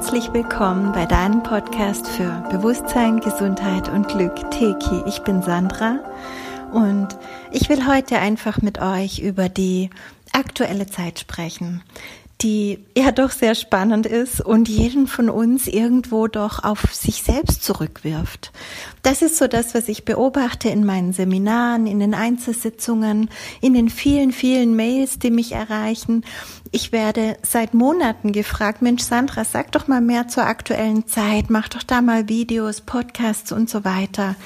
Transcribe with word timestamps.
herzlich 0.00 0.32
willkommen 0.32 0.92
bei 0.92 1.04
deinem 1.04 1.42
Podcast 1.42 2.08
für 2.08 2.42
Bewusstsein, 2.50 3.20
Gesundheit 3.20 3.90
und 3.90 4.08
Glück, 4.08 4.50
Teki. 4.50 5.02
Ich 5.06 5.18
bin 5.24 5.42
Sandra 5.42 5.98
und 6.72 7.08
ich 7.50 7.68
will 7.68 7.86
heute 7.86 8.16
einfach 8.16 8.62
mit 8.62 8.80
euch 8.80 9.18
über 9.18 9.50
die 9.50 9.90
aktuelle 10.32 10.86
Zeit 10.86 11.18
sprechen 11.18 11.82
die 12.42 12.78
ja 12.96 13.12
doch 13.12 13.30
sehr 13.30 13.54
spannend 13.54 14.06
ist 14.06 14.40
und 14.40 14.68
jeden 14.68 15.06
von 15.06 15.28
uns 15.28 15.68
irgendwo 15.68 16.26
doch 16.26 16.64
auf 16.64 16.94
sich 16.94 17.22
selbst 17.22 17.62
zurückwirft. 17.62 18.52
Das 19.02 19.22
ist 19.22 19.36
so 19.36 19.46
das, 19.46 19.74
was 19.74 19.88
ich 19.88 20.04
beobachte 20.04 20.68
in 20.68 20.84
meinen 20.84 21.12
Seminaren, 21.12 21.86
in 21.86 22.00
den 22.00 22.14
Einzelsitzungen, 22.14 23.30
in 23.60 23.74
den 23.74 23.90
vielen, 23.90 24.32
vielen 24.32 24.74
Mails, 24.74 25.18
die 25.18 25.30
mich 25.30 25.52
erreichen. 25.52 26.24
Ich 26.70 26.92
werde 26.92 27.36
seit 27.42 27.74
Monaten 27.74 28.32
gefragt, 28.32 28.80
Mensch, 28.80 29.02
Sandra, 29.02 29.44
sag 29.44 29.72
doch 29.72 29.88
mal 29.88 30.00
mehr 30.00 30.28
zur 30.28 30.44
aktuellen 30.44 31.06
Zeit, 31.06 31.50
mach 31.50 31.68
doch 31.68 31.82
da 31.82 32.00
mal 32.00 32.28
Videos, 32.28 32.80
Podcasts 32.80 33.52
und 33.52 33.68
so 33.68 33.84
weiter. 33.84 34.36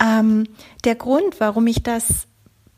Ähm, 0.00 0.46
der 0.84 0.94
Grund, 0.94 1.40
warum 1.40 1.66
ich 1.66 1.82
das 1.82 2.26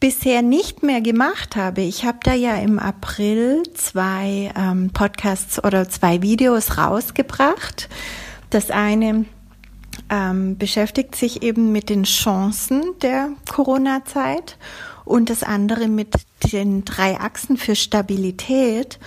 bisher 0.03 0.43
nicht 0.43 0.83
mehr 0.83 1.01
gemacht 1.01 1.55
habe. 1.55 1.83
Ich 1.83 2.05
habe 2.05 2.19
da 2.25 2.35
ja 2.35 2.57
im 2.57 2.81
April 2.81 3.63
zwei 3.73 4.53
ähm, 4.59 4.91
Podcasts 4.93 5.63
oder 5.63 5.89
zwei 5.89 6.23
Videos 6.23 6.77
rausgebracht. 6.77 7.89
Das 8.51 8.73
eine 8.73 9.27
ähm, 10.11 10.59
beschäftigt 10.59 11.15
sich 11.15 11.45
eben 11.45 11.71
mit 11.71 11.89
den 11.89 12.03
Chancen 12.03 12.83
der 13.01 13.29
Corona-Zeit 13.49 14.59
und 15.05 15.31
das 15.31 15.45
andere 15.45 15.87
mit 15.87 16.09
den 16.53 16.85
drei 16.85 17.21
Achsen 17.21 17.57
für 17.57 17.77
Stabilität. 17.77 18.99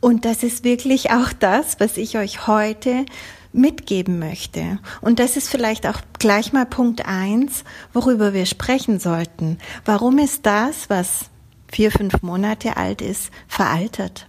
Und 0.00 0.24
das 0.24 0.42
ist 0.42 0.64
wirklich 0.64 1.12
auch 1.12 1.32
das, 1.32 1.78
was 1.78 1.96
ich 1.96 2.18
euch 2.18 2.48
heute 2.48 3.06
mitgeben 3.52 4.18
möchte. 4.18 4.78
Und 5.00 5.18
das 5.18 5.36
ist 5.36 5.48
vielleicht 5.48 5.86
auch 5.86 6.00
gleich 6.18 6.52
mal 6.52 6.66
Punkt 6.66 7.06
eins, 7.06 7.64
worüber 7.92 8.32
wir 8.32 8.46
sprechen 8.46 8.98
sollten. 8.98 9.58
Warum 9.84 10.18
ist 10.18 10.46
das, 10.46 10.88
was 10.88 11.26
vier, 11.70 11.90
fünf 11.90 12.22
Monate 12.22 12.76
alt 12.76 13.02
ist, 13.02 13.30
veraltet? 13.48 14.28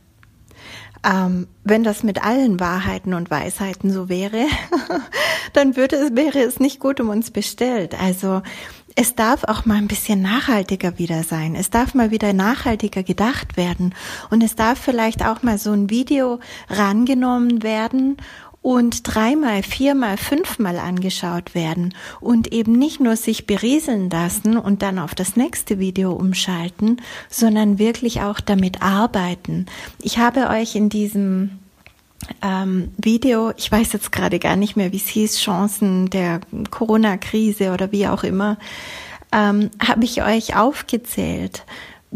Ähm, 1.06 1.48
wenn 1.66 1.84
das 1.84 2.04
mit 2.04 2.24
allen 2.24 2.62
Wahrheiten 2.62 3.14
und 3.14 3.30
Weisheiten 3.30 3.92
so 3.92 4.08
wäre, 4.08 4.46
dann 5.54 5.76
würde 5.76 5.98
es, 5.98 6.16
wäre 6.16 6.40
es 6.40 6.60
nicht 6.60 6.80
gut 6.80 7.02
um 7.02 7.10
uns 7.10 7.32
bestellt. 7.32 8.00
Also 8.00 8.42
es 8.96 9.16
darf 9.16 9.44
auch 9.44 9.66
mal 9.66 9.76
ein 9.76 9.88
bisschen 9.88 10.22
nachhaltiger 10.22 11.00
wieder 11.00 11.24
sein. 11.24 11.56
Es 11.56 11.70
darf 11.70 11.94
mal 11.94 12.12
wieder 12.12 12.32
nachhaltiger 12.32 13.04
gedacht 13.04 13.58
werden. 13.58 13.96
Und 14.30 14.44
es 14.44 14.56
darf 14.56 14.80
vielleicht 14.80 15.26
auch 15.26 15.44
mal 15.44 15.58
so 15.58 15.72
ein 15.72 15.90
Video 15.90 16.40
rangenommen 16.70 17.64
werden 17.64 18.18
und 18.64 19.14
dreimal, 19.14 19.62
viermal, 19.62 20.18
fünfmal 20.18 20.80
angeschaut 20.80 21.54
werden 21.54 21.94
und 22.22 22.52
eben 22.52 22.72
nicht 22.72 23.02
nur 23.02 23.18
sich 23.18 23.46
berieseln 23.46 24.10
lassen 24.10 24.58
und 24.58 24.82
dann 24.82 24.98
auf 24.98 25.14
das 25.14 25.36
nächste 25.36 25.78
Video 25.80 26.14
umschalten, 26.14 27.02
sondern 27.30 27.78
wirklich 27.78 28.22
auch 28.22 28.40
damit 28.40 28.82
arbeiten. 28.82 29.68
Ich 30.02 30.18
habe 30.18 30.48
euch 30.48 30.76
in 30.76 30.88
diesem 30.88 31.60
ähm, 32.42 32.94
Video, 32.98 33.52
ich 33.58 33.70
weiß 33.70 33.92
jetzt 33.92 34.14
gerade 34.14 34.40
gar 34.40 34.56
nicht 34.56 34.78
mehr, 34.78 34.94
wie 34.94 34.98
es 34.98 35.08
hieß, 35.08 35.40
Chancen 35.40 36.10
der 36.10 36.40
Corona-Krise 36.72 37.74
oder 37.74 37.92
wie 37.92 38.08
auch 38.08 38.24
immer, 38.24 38.58
ähm, 39.34 39.72
habe 39.86 40.06
ich 40.06 40.24
euch 40.24 40.56
aufgezählt, 40.56 41.66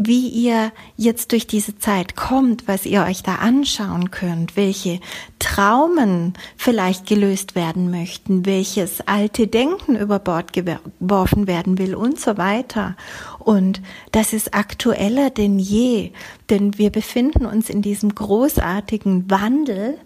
wie 0.00 0.28
ihr 0.28 0.70
jetzt 0.96 1.32
durch 1.32 1.48
diese 1.48 1.76
Zeit 1.76 2.14
kommt, 2.14 2.68
was 2.68 2.86
ihr 2.86 3.02
euch 3.02 3.24
da 3.24 3.34
anschauen 3.34 4.12
könnt, 4.12 4.56
welche 4.56 5.00
Traumen 5.40 6.34
vielleicht 6.56 7.04
gelöst 7.04 7.56
werden 7.56 7.90
möchten, 7.90 8.46
welches 8.46 9.00
alte 9.08 9.48
Denken 9.48 9.96
über 9.96 10.20
Bord 10.20 10.52
geworfen 10.52 11.48
werden 11.48 11.78
will 11.78 11.96
und 11.96 12.20
so 12.20 12.38
weiter. 12.38 12.96
Und 13.40 13.82
das 14.12 14.32
ist 14.32 14.54
aktueller 14.54 15.30
denn 15.30 15.58
je, 15.58 16.12
denn 16.48 16.78
wir 16.78 16.90
befinden 16.90 17.44
uns 17.44 17.68
in 17.68 17.82
diesem 17.82 18.14
großartigen 18.14 19.28
Wandel 19.28 19.98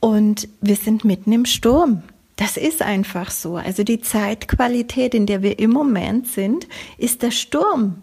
und 0.00 0.48
wir 0.60 0.76
sind 0.76 1.04
mitten 1.04 1.30
im 1.30 1.46
Sturm. 1.46 2.02
Das 2.36 2.56
ist 2.56 2.82
einfach 2.82 3.30
so. 3.30 3.56
Also 3.56 3.84
die 3.84 4.00
Zeitqualität, 4.00 5.14
in 5.14 5.26
der 5.26 5.42
wir 5.42 5.60
im 5.60 5.70
Moment 5.70 6.26
sind, 6.26 6.66
ist 6.98 7.22
der 7.22 7.30
Sturm 7.30 7.96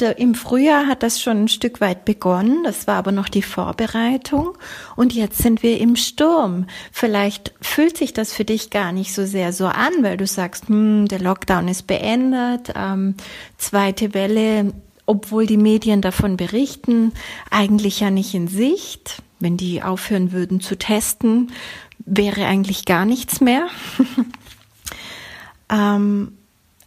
im 0.00 0.34
Frühjahr 0.34 0.86
hat 0.86 1.02
das 1.02 1.20
schon 1.20 1.44
ein 1.44 1.48
Stück 1.48 1.80
weit 1.80 2.04
begonnen, 2.04 2.62
das 2.64 2.86
war 2.86 2.96
aber 2.96 3.12
noch 3.12 3.28
die 3.28 3.42
Vorbereitung 3.42 4.56
und 4.96 5.12
jetzt 5.12 5.38
sind 5.38 5.62
wir 5.62 5.78
im 5.78 5.96
Sturm. 5.96 6.66
Vielleicht 6.92 7.52
fühlt 7.60 7.96
sich 7.96 8.12
das 8.12 8.32
für 8.32 8.44
dich 8.44 8.70
gar 8.70 8.92
nicht 8.92 9.12
so 9.12 9.26
sehr 9.26 9.52
so 9.52 9.66
an, 9.66 9.92
weil 10.02 10.16
du 10.16 10.26
sagst, 10.26 10.68
hm, 10.68 11.08
der 11.08 11.20
Lockdown 11.20 11.68
ist 11.68 11.86
beendet, 11.86 12.72
ähm, 12.74 13.14
zweite 13.58 14.14
Welle, 14.14 14.72
obwohl 15.06 15.46
die 15.46 15.56
Medien 15.56 16.02
davon 16.02 16.36
berichten, 16.36 17.12
eigentlich 17.50 18.00
ja 18.00 18.10
nicht 18.10 18.34
in 18.34 18.46
Sicht. 18.46 19.22
Wenn 19.40 19.56
die 19.56 19.82
aufhören 19.82 20.32
würden 20.32 20.60
zu 20.60 20.76
testen, 20.76 21.52
wäre 21.98 22.44
eigentlich 22.44 22.84
gar 22.84 23.04
nichts 23.04 23.40
mehr. 23.40 23.68
ähm, 25.70 26.32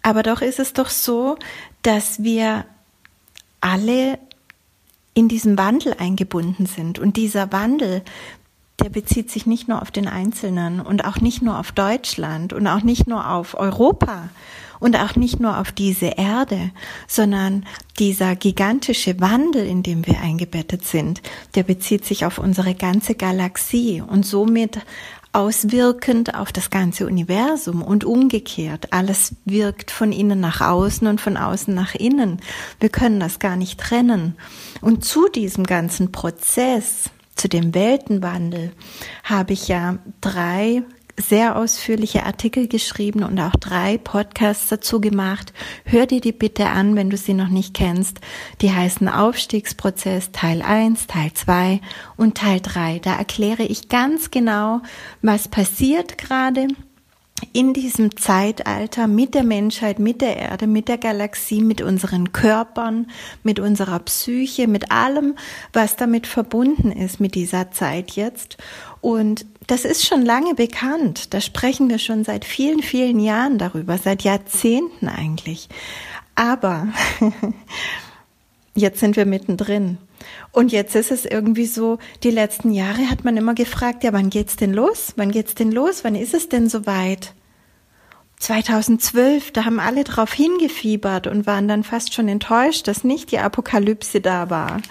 aber 0.04 0.24
doch 0.24 0.42
ist 0.42 0.60
es 0.60 0.74
doch 0.74 0.90
so, 0.90 1.38
dass 1.82 2.24
wir 2.24 2.66
alle 3.62 4.20
in 5.14 5.28
diesem 5.28 5.58
Wandel 5.58 5.96
eingebunden 5.98 6.66
sind. 6.66 7.00
Und 7.00 7.18
dieser 7.18 7.52
Wandel, 7.52 8.02
der 8.82 8.90
bezieht 8.90 9.30
sich 9.30 9.46
nicht 9.46 9.68
nur 9.68 9.82
auf 9.82 9.92
den 9.92 10.08
Einzelnen 10.08 10.80
und 10.80 11.06
auch 11.06 11.18
nicht 11.22 11.42
nur 11.42 11.60
auf 11.60 11.72
Deutschland 11.72 12.54
und 12.54 12.68
auch 12.68 12.82
nicht 12.82 13.08
nur 13.08 13.30
auf 13.30 13.54
Europa 13.58 14.30
und 14.80 14.96
auch 14.96 15.16
nicht 15.16 15.40
nur 15.40 15.60
auf 15.60 15.72
diese 15.72 16.08
Erde, 16.08 16.72
sondern 17.08 17.66
dieser 18.00 18.36
gigantische 18.36 19.20
Wandel, 19.20 19.68
in 19.68 19.84
dem 19.84 20.08
wir 20.08 20.20
eingebettet 20.20 20.86
sind, 20.86 21.22
der 21.54 21.64
bezieht 21.64 22.04
sich 22.04 22.26
auf 22.26 22.40
unsere 22.40 22.74
ganze 22.74 23.14
Galaxie 23.14 24.02
und 24.02 24.26
somit 24.26 24.80
auswirkend 25.34 26.36
auf 26.36 26.52
das 26.52 26.70
ganze 26.70 27.06
Universum 27.06 27.82
und 27.82 28.04
umgekehrt. 28.04 28.92
Alles 28.92 29.36
wirkt 29.46 29.92
von 29.92 30.12
innen 30.12 30.40
nach 30.40 30.62
außen 30.62 31.08
und 31.08 31.22
von 31.22 31.38
außen 31.38 31.74
nach 31.74 31.96
innen. 31.96 32.42
Wir 32.80 32.90
können 32.90 33.20
das 33.20 33.40
gar 33.40 33.56
nicht 33.56 33.80
trennen. 33.80 34.36
Und 34.82 35.06
zu 35.06 35.30
diesem 35.30 35.66
ganzen 35.66 36.12
Prozess, 36.12 37.10
zu 37.36 37.48
dem 37.48 37.74
Weltenwandel, 37.74 38.72
habe 39.24 39.54
ich 39.54 39.68
ja 39.68 40.00
drei 40.20 40.84
sehr 41.22 41.56
ausführliche 41.56 42.26
Artikel 42.26 42.68
geschrieben 42.68 43.24
und 43.24 43.40
auch 43.40 43.56
drei 43.56 43.98
Podcasts 43.98 44.68
dazu 44.68 45.00
gemacht. 45.00 45.54
Hör 45.86 46.06
dir 46.06 46.22
die 46.22 46.32
bitte 46.32 46.68
an, 46.68 46.96
wenn 46.96 47.10
du 47.10 47.18
sie 47.18 47.34
noch 47.34 47.50
nicht 47.50 47.74
kennst. 47.74 48.20
Die 48.62 48.74
heißen 48.74 49.08
Aufstiegsprozess 49.08 50.32
Teil 50.32 50.62
1, 50.62 51.08
Teil 51.08 51.32
2 51.34 51.82
und 52.18 52.38
Teil 52.38 52.60
3. 52.60 53.00
Da 53.00 53.16
erkläre 53.16 53.64
ich 53.64 53.90
ganz 53.90 54.32
genau, 54.32 54.82
was 55.22 55.48
passiert 55.48 56.18
gerade 56.18 56.68
in 57.54 57.74
diesem 57.74 58.16
Zeitalter 58.18 59.08
mit 59.08 59.34
der 59.34 59.44
Menschheit, 59.44 60.00
mit 60.00 60.22
der 60.22 60.38
Erde, 60.38 60.68
mit 60.68 60.88
der 60.88 60.98
Galaxie, 60.98 61.62
mit 61.62 61.82
unseren 61.82 62.32
Körpern, 62.32 63.08
mit 63.44 63.60
unserer 63.60 64.00
Psyche, 64.00 64.68
mit 64.68 64.92
allem, 64.92 65.36
was 65.74 65.96
damit 65.96 66.28
verbunden 66.28 66.92
ist 66.92 67.20
mit 67.20 67.36
dieser 67.36 67.72
Zeit 67.72 68.12
jetzt. 68.12 68.58
Und 69.02 69.46
das 69.68 69.84
ist 69.84 70.06
schon 70.06 70.24
lange 70.24 70.54
bekannt. 70.54 71.34
Da 71.34 71.42
sprechen 71.42 71.90
wir 71.90 71.98
schon 71.98 72.24
seit 72.24 72.46
vielen, 72.46 72.82
vielen 72.82 73.20
Jahren 73.20 73.58
darüber, 73.58 73.98
seit 73.98 74.22
Jahrzehnten 74.22 75.08
eigentlich. 75.08 75.70
Aber 76.36 76.88
jetzt 78.76 79.00
sind 79.00 79.16
wir 79.16 79.26
mittendrin. 79.26 79.98
Und 80.52 80.72
jetzt 80.72 80.96
ist 80.96 81.12
es 81.12 81.26
irgendwie 81.26 81.66
so, 81.66 81.98
die 82.24 82.30
letzten 82.30 82.72
Jahre 82.72 83.10
hat 83.10 83.24
man 83.24 83.38
immer 83.38 83.56
gefragt, 83.56 84.04
ja, 84.04 84.14
wann 84.14 84.30
geht's 84.30 84.56
denn 84.56 84.74
los? 84.74 85.14
Wann 85.16 85.32
geht's 85.32 85.56
denn 85.56 85.72
los? 85.72 86.04
Wann 86.04 86.16
ist 86.16 86.34
es 86.34 86.48
denn 86.48 86.70
soweit? 86.70 87.34
2012, 88.40 89.52
da 89.52 89.66
haben 89.66 89.80
alle 89.80 90.04
drauf 90.04 90.34
hingefiebert 90.34 91.28
und 91.28 91.46
waren 91.46 91.68
dann 91.68 91.84
fast 91.84 92.14
schon 92.14 92.28
enttäuscht, 92.28 92.88
dass 92.88 93.04
nicht 93.04 93.32
die 93.32 93.40
Apokalypse 93.40 94.20
da 94.20 94.50
war. 94.50 94.82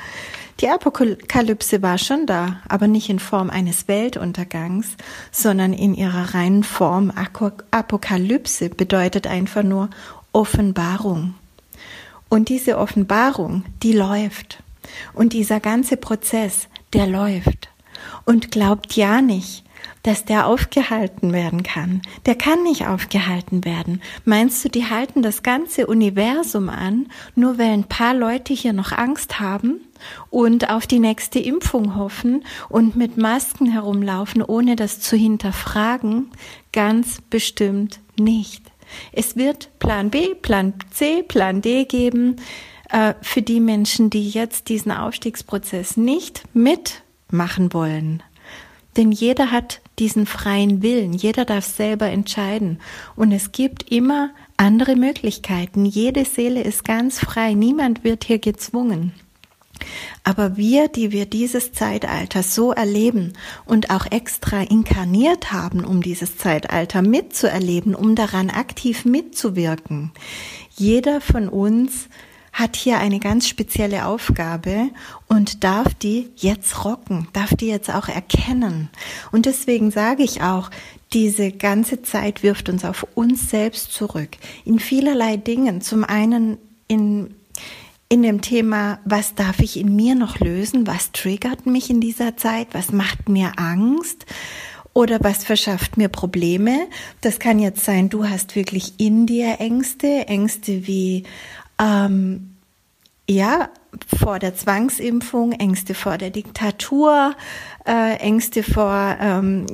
Die 0.60 0.68
Apokalypse 0.68 1.80
war 1.80 1.96
schon 1.96 2.26
da, 2.26 2.60
aber 2.68 2.86
nicht 2.86 3.08
in 3.08 3.18
Form 3.18 3.48
eines 3.48 3.88
Weltuntergangs, 3.88 4.88
sondern 5.32 5.72
in 5.72 5.94
ihrer 5.94 6.34
reinen 6.34 6.64
Form. 6.64 7.10
Apokalypse 7.70 8.68
bedeutet 8.68 9.26
einfach 9.26 9.62
nur 9.62 9.88
Offenbarung. 10.32 11.34
Und 12.28 12.50
diese 12.50 12.76
Offenbarung, 12.76 13.64
die 13.82 13.94
läuft. 13.94 14.62
Und 15.14 15.32
dieser 15.32 15.60
ganze 15.60 15.96
Prozess, 15.96 16.68
der 16.92 17.06
läuft. 17.06 17.70
Und 18.26 18.50
glaubt 18.50 18.92
ja 18.92 19.22
nicht, 19.22 19.64
dass 20.02 20.26
der 20.26 20.46
aufgehalten 20.46 21.32
werden 21.32 21.62
kann. 21.62 22.02
Der 22.26 22.34
kann 22.34 22.62
nicht 22.64 22.86
aufgehalten 22.86 23.64
werden. 23.64 24.02
Meinst 24.26 24.62
du, 24.62 24.68
die 24.68 24.90
halten 24.90 25.22
das 25.22 25.42
ganze 25.42 25.86
Universum 25.86 26.68
an, 26.68 27.06
nur 27.34 27.58
weil 27.58 27.72
ein 27.72 27.84
paar 27.84 28.12
Leute 28.12 28.52
hier 28.52 28.74
noch 28.74 28.92
Angst 28.92 29.40
haben 29.40 29.80
und 30.30 30.70
auf 30.70 30.86
die 30.86 30.98
nächste 30.98 31.38
Impfung 31.38 31.96
hoffen 31.96 32.44
und 32.68 32.96
mit 32.96 33.16
Masken 33.16 33.66
herumlaufen, 33.70 34.42
ohne 34.42 34.76
das 34.76 35.00
zu 35.00 35.16
hinterfragen? 35.16 36.30
Ganz 36.72 37.20
bestimmt 37.30 38.00
nicht. 38.18 38.62
Es 39.12 39.36
wird 39.36 39.70
Plan 39.78 40.10
B, 40.10 40.34
Plan 40.34 40.74
C, 40.90 41.22
Plan 41.22 41.62
D 41.62 41.84
geben 41.84 42.36
äh, 42.90 43.14
für 43.22 43.42
die 43.42 43.60
Menschen, 43.60 44.10
die 44.10 44.28
jetzt 44.28 44.68
diesen 44.68 44.92
Aufstiegsprozess 44.92 45.96
nicht 45.96 46.42
mitmachen 46.54 47.72
wollen. 47.72 48.22
Denn 48.96 49.12
jeder 49.12 49.52
hat 49.52 49.80
diesen 49.98 50.26
freien 50.26 50.82
Willen, 50.82 51.12
jeder 51.12 51.44
darf 51.44 51.64
selber 51.64 52.06
entscheiden. 52.06 52.80
Und 53.14 53.32
es 53.32 53.52
gibt 53.52 53.90
immer 53.90 54.30
andere 54.56 54.96
Möglichkeiten. 54.96 55.84
Jede 55.84 56.24
Seele 56.24 56.62
ist 56.62 56.84
ganz 56.84 57.18
frei, 57.18 57.54
niemand 57.54 58.02
wird 58.02 58.24
hier 58.24 58.38
gezwungen. 58.38 59.12
Aber 60.24 60.56
wir, 60.56 60.88
die 60.88 61.12
wir 61.12 61.26
dieses 61.26 61.72
Zeitalter 61.72 62.42
so 62.42 62.72
erleben 62.72 63.32
und 63.64 63.90
auch 63.90 64.06
extra 64.10 64.62
inkarniert 64.62 65.52
haben, 65.52 65.84
um 65.84 66.02
dieses 66.02 66.36
Zeitalter 66.36 67.02
mitzuerleben, 67.02 67.94
um 67.94 68.14
daran 68.14 68.50
aktiv 68.50 69.04
mitzuwirken, 69.04 70.12
jeder 70.76 71.20
von 71.20 71.48
uns 71.48 72.08
hat 72.52 72.76
hier 72.76 72.98
eine 72.98 73.20
ganz 73.20 73.48
spezielle 73.48 74.06
Aufgabe 74.06 74.90
und 75.28 75.62
darf 75.62 75.94
die 75.94 76.30
jetzt 76.36 76.84
rocken, 76.84 77.28
darf 77.32 77.54
die 77.54 77.68
jetzt 77.68 77.90
auch 77.90 78.08
erkennen. 78.08 78.90
Und 79.30 79.46
deswegen 79.46 79.90
sage 79.90 80.22
ich 80.22 80.42
auch, 80.42 80.70
diese 81.12 81.52
ganze 81.52 82.02
Zeit 82.02 82.42
wirft 82.42 82.68
uns 82.68 82.84
auf 82.84 83.06
uns 83.14 83.50
selbst 83.50 83.92
zurück. 83.92 84.30
In 84.64 84.78
vielerlei 84.78 85.36
Dingen. 85.36 85.80
Zum 85.80 86.04
einen 86.04 86.58
in, 86.88 87.34
in 88.10 88.22
dem 88.22 88.42
Thema, 88.42 88.98
was 89.04 89.36
darf 89.36 89.60
ich 89.60 89.78
in 89.78 89.94
mir 89.94 90.16
noch 90.16 90.40
lösen? 90.40 90.86
Was 90.86 91.12
triggert 91.12 91.64
mich 91.64 91.90
in 91.90 92.00
dieser 92.00 92.36
Zeit? 92.36 92.66
Was 92.72 92.90
macht 92.90 93.28
mir 93.28 93.52
Angst? 93.56 94.26
Oder 94.92 95.18
was 95.20 95.44
verschafft 95.44 95.96
mir 95.96 96.08
Probleme? 96.08 96.88
Das 97.20 97.38
kann 97.38 97.60
jetzt 97.60 97.84
sein, 97.84 98.08
du 98.08 98.28
hast 98.28 98.56
wirklich 98.56 98.94
in 98.98 99.26
dir 99.26 99.60
Ängste, 99.60 100.26
Ängste 100.26 100.88
wie 100.88 101.22
ähm, 101.80 102.56
ja, 103.28 103.70
vor 104.18 104.40
der 104.40 104.56
Zwangsimpfung, 104.56 105.52
Ängste 105.52 105.94
vor 105.94 106.18
der 106.18 106.30
Diktatur, 106.30 107.36
äh, 107.86 108.16
Ängste 108.16 108.64
vor 108.64 109.16
ähm, 109.20 109.66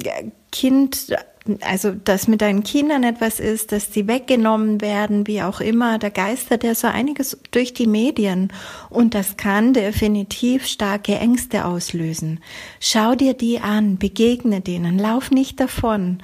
Kind, 0.52 1.16
also 1.60 1.92
dass 1.92 2.28
mit 2.28 2.40
deinen 2.40 2.62
Kindern 2.62 3.02
etwas 3.02 3.40
ist, 3.40 3.72
dass 3.72 3.90
die 3.90 4.06
weggenommen 4.06 4.80
werden, 4.80 5.26
wie 5.26 5.42
auch 5.42 5.60
immer. 5.60 5.98
Da 5.98 6.08
geistert 6.08 6.64
ja 6.64 6.74
so 6.74 6.86
einiges 6.86 7.38
durch 7.50 7.74
die 7.74 7.86
Medien 7.86 8.52
und 8.90 9.14
das 9.14 9.36
kann 9.36 9.72
definitiv 9.72 10.66
starke 10.66 11.16
Ängste 11.16 11.64
auslösen. 11.64 12.40
Schau 12.80 13.14
dir 13.14 13.34
die 13.34 13.60
an, 13.60 13.98
begegne 13.98 14.60
denen, 14.60 14.98
lauf 14.98 15.30
nicht 15.30 15.60
davon. 15.60 16.18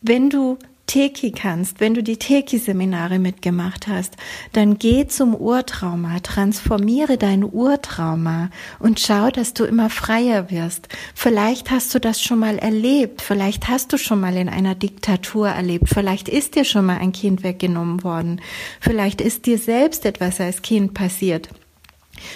Wenn 0.00 0.30
du 0.30 0.58
Teki 0.86 1.30
kannst, 1.30 1.80
wenn 1.80 1.94
du 1.94 2.02
die 2.02 2.18
Teki-Seminare 2.18 3.18
mitgemacht 3.18 3.88
hast, 3.88 4.16
dann 4.52 4.78
geh 4.78 5.06
zum 5.06 5.34
Urtrauma, 5.34 6.20
transformiere 6.20 7.16
dein 7.16 7.44
Urtrauma 7.44 8.50
und 8.78 9.00
schau, 9.00 9.30
dass 9.30 9.54
du 9.54 9.64
immer 9.64 9.90
freier 9.90 10.50
wirst. 10.50 10.88
Vielleicht 11.14 11.70
hast 11.70 11.94
du 11.94 12.00
das 12.00 12.20
schon 12.20 12.40
mal 12.40 12.58
erlebt, 12.58 13.22
vielleicht 13.22 13.68
hast 13.68 13.92
du 13.92 13.96
schon 13.96 14.20
mal 14.20 14.36
in 14.36 14.48
einer 14.48 14.74
Diktatur 14.74 15.48
erlebt, 15.48 15.88
vielleicht 15.88 16.28
ist 16.28 16.56
dir 16.56 16.64
schon 16.64 16.86
mal 16.86 16.98
ein 16.98 17.12
Kind 17.12 17.42
weggenommen 17.42 18.04
worden, 18.04 18.40
vielleicht 18.80 19.20
ist 19.20 19.46
dir 19.46 19.58
selbst 19.58 20.04
etwas 20.04 20.40
als 20.40 20.62
Kind 20.62 20.94
passiert. 20.94 21.48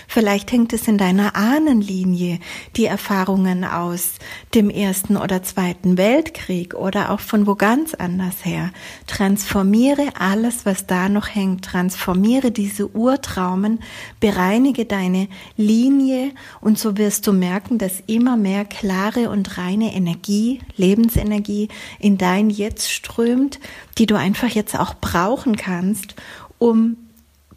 Vielleicht 0.09 0.53
hängt 0.53 0.73
es 0.73 0.88
in 0.88 0.99
deiner 0.99 1.37
Ahnenlinie, 1.37 2.38
die 2.77 2.87
Erfahrungen 2.87 3.65
aus 3.65 4.15
dem 4.55 4.71
Ersten 4.71 5.17
oder 5.17 5.43
Zweiten 5.43 5.97
Weltkrieg 5.97 6.75
oder 6.75 7.11
auch 7.11 7.21
von 7.21 7.47
wo 7.47 7.55
ganz 7.55 7.94
anders 7.94 8.44
her. 8.44 8.71
Transformiere 9.06 10.09
alles, 10.19 10.67
was 10.67 10.87
da 10.87 11.09
noch 11.09 11.29
hängt. 11.29 11.65
Transformiere 11.65 12.50
diese 12.50 12.88
Urtraumen, 12.88 13.81
bereinige 14.21 14.85
deine 14.85 15.29
Linie 15.56 16.33
und 16.61 16.79
so 16.79 16.97
wirst 16.97 17.27
du 17.27 17.33
merken, 17.33 17.79
dass 17.79 18.03
immer 18.06 18.37
mehr 18.37 18.65
klare 18.65 19.31
und 19.31 19.59
reine 19.59 19.94
Energie, 19.94 20.61
Lebensenergie 20.77 21.69
in 21.99 22.19
dein 22.19 22.50
Jetzt 22.50 22.91
strömt, 22.91 23.61
die 23.99 24.06
du 24.06 24.17
einfach 24.17 24.49
jetzt 24.49 24.79
auch 24.79 24.94
brauchen 24.94 25.56
kannst, 25.56 26.15
um 26.59 26.97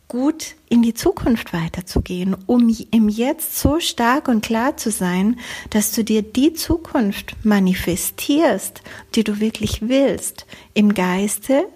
gut 0.09 0.55
in 0.69 0.81
die 0.81 0.95
Zukunft 0.95 1.53
weiterzugehen, 1.53 2.35
um 2.47 2.75
im 2.91 3.07
Jetzt 3.07 3.59
so 3.59 3.79
stark 3.79 4.27
und 4.27 4.43
klar 4.43 4.75
zu 4.75 4.91
sein, 4.91 5.39
dass 5.69 5.91
du 5.93 6.03
dir 6.03 6.23
die 6.23 6.53
Zukunft 6.53 7.35
manifestierst, 7.43 8.81
die 9.15 9.23
du 9.23 9.39
wirklich 9.39 9.87
willst, 9.87 10.45
im 10.73 10.93
Geiste, 10.93 11.67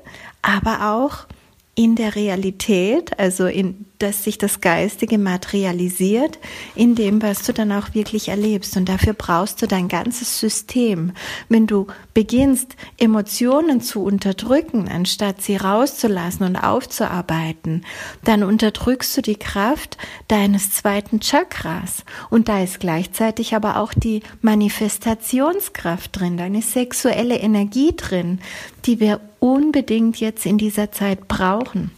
aber 0.42 0.92
auch 0.94 1.28
in 1.76 1.96
der 1.96 2.16
Realität, 2.16 3.18
also 3.18 3.48
in, 3.48 3.86
dass 3.98 4.24
sich 4.24 4.38
das 4.38 4.62
Geistige 4.62 5.18
materialisiert 5.18 6.38
in 6.76 6.94
dem, 6.94 7.20
was 7.24 7.42
du 7.44 7.54
dann 7.54 7.72
auch 7.72 7.96
wirklich 7.96 8.28
erlebst. 8.28 8.78
Und 8.78 8.90
dafür 8.90 9.14
brauchst 9.14 9.60
du 9.60 9.68
dein 9.68 9.88
ganzes 9.88 10.40
System. 10.40 11.14
Wenn 11.50 11.66
du 11.66 11.88
beginnst, 12.14 12.76
Emotionen 13.00 13.82
zu 13.82 14.04
unterdrücken, 14.04 14.88
anstatt 14.88 15.42
sie 15.42 15.56
rauszulassen 15.56 16.46
und 16.46 16.58
aufzuarbeiten, 16.58 17.86
dann 18.24 18.44
unterdrückst 18.44 19.18
du 19.18 19.22
die 19.24 19.38
Kraft 19.38 19.98
deines 20.28 20.72
zweiten 20.74 21.22
Chakras. 21.22 22.06
Und 22.30 22.50
da 22.50 22.62
ist 22.62 22.82
gleichzeitig 22.82 23.56
aber 23.56 23.78
auch 23.78 23.96
die 23.96 24.22
Manifestationskraft 24.44 26.20
drin, 26.20 26.38
deine 26.38 26.62
sexuelle 26.62 27.38
Energie 27.38 27.96
drin, 27.96 28.42
die 28.86 29.00
wir 29.00 29.20
unbedingt 29.44 30.22
jetzt 30.22 30.46
in 30.46 30.58
dieser 30.58 30.94
Zeit 30.94 31.28
brauchen. 31.28 31.92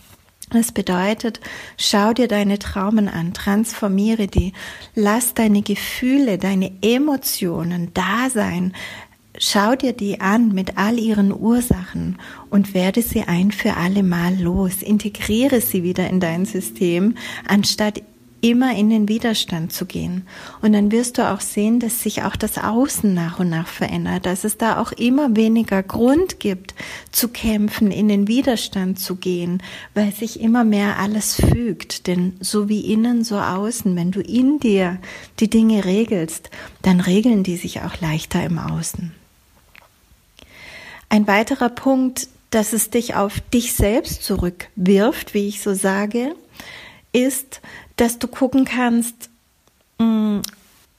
Das 0.49 0.71
bedeutet, 0.71 1.39
schau 1.77 2.11
dir 2.11 2.27
deine 2.27 2.57
Traumen 2.57 3.07
an, 3.07 3.35
transformiere 3.35 4.25
die, 4.25 4.53
lass 4.95 5.35
deine 5.35 5.61
Gefühle, 5.61 6.39
deine 6.39 6.71
Emotionen 6.81 7.93
da 7.93 8.31
sein, 8.31 8.73
schau 9.37 9.75
dir 9.75 9.93
die 9.93 10.21
an 10.21 10.53
mit 10.53 10.79
all 10.79 10.97
ihren 10.97 11.31
Ursachen 11.31 12.17
und 12.49 12.73
werde 12.73 13.03
sie 13.03 13.21
ein 13.21 13.51
für 13.51 13.77
alle 13.77 14.01
Mal 14.01 14.41
los, 14.41 14.81
integriere 14.81 15.61
sie 15.61 15.83
wieder 15.83 16.09
in 16.09 16.19
dein 16.19 16.45
System, 16.45 17.15
anstatt 17.47 18.01
immer 18.41 18.75
in 18.75 18.89
den 18.89 19.07
Widerstand 19.07 19.73
zu 19.73 19.85
gehen. 19.85 20.27
Und 20.61 20.73
dann 20.73 20.91
wirst 20.91 21.17
du 21.17 21.29
auch 21.29 21.41
sehen, 21.41 21.79
dass 21.79 22.03
sich 22.03 22.23
auch 22.23 22.35
das 22.35 22.57
Außen 22.57 23.13
nach 23.13 23.39
und 23.39 23.49
nach 23.49 23.67
verändert, 23.67 24.25
dass 24.25 24.43
es 24.43 24.57
da 24.57 24.79
auch 24.79 24.91
immer 24.91 25.35
weniger 25.35 25.81
Grund 25.81 26.39
gibt, 26.39 26.75
zu 27.11 27.29
kämpfen, 27.29 27.91
in 27.91 28.07
den 28.07 28.27
Widerstand 28.27 28.99
zu 28.99 29.15
gehen, 29.15 29.63
weil 29.93 30.11
sich 30.11 30.39
immer 30.39 30.63
mehr 30.63 30.99
alles 30.99 31.35
fügt. 31.35 32.07
Denn 32.07 32.37
so 32.39 32.69
wie 32.69 32.91
innen, 32.91 33.23
so 33.23 33.37
außen, 33.37 33.95
wenn 33.95 34.11
du 34.11 34.21
in 34.21 34.59
dir 34.59 34.99
die 35.39 35.49
Dinge 35.49 35.85
regelst, 35.85 36.49
dann 36.81 36.99
regeln 36.99 37.43
die 37.43 37.57
sich 37.57 37.81
auch 37.81 37.99
leichter 37.99 38.43
im 38.43 38.59
Außen. 38.59 39.11
Ein 41.09 41.27
weiterer 41.27 41.69
Punkt, 41.69 42.27
dass 42.49 42.73
es 42.73 42.89
dich 42.89 43.15
auf 43.15 43.39
dich 43.53 43.73
selbst 43.73 44.23
zurückwirft, 44.23 45.33
wie 45.33 45.47
ich 45.47 45.61
so 45.61 45.73
sage, 45.73 46.35
ist, 47.15 47.61
dass 47.95 48.19
du 48.19 48.27
gucken 48.27 48.65
kannst, 48.65 49.29
mm, 49.99 50.39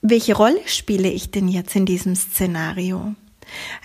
welche 0.01 0.35
Rolle 0.35 0.61
spiele 0.67 1.11
ich 1.11 1.31
denn 1.31 1.49
jetzt 1.49 1.77
in 1.77 1.85
diesem 1.85 2.17
Szenario? 2.17 3.15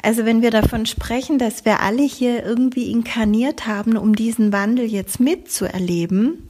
Also 0.02 0.26
wenn 0.26 0.42
wir 0.42 0.50
davon 0.50 0.86
sprechen, 0.86 1.38
dass 1.38 1.66
wir 1.66 1.82
alle 1.82 2.02
hier 2.02 2.44
irgendwie 2.44 2.92
inkarniert 2.92 3.68
haben, 3.68 3.96
um 3.96 4.16
diesen 4.16 4.52
Wandel 4.52 4.86
jetzt 4.86 5.20
mitzuerleben, 5.20 6.50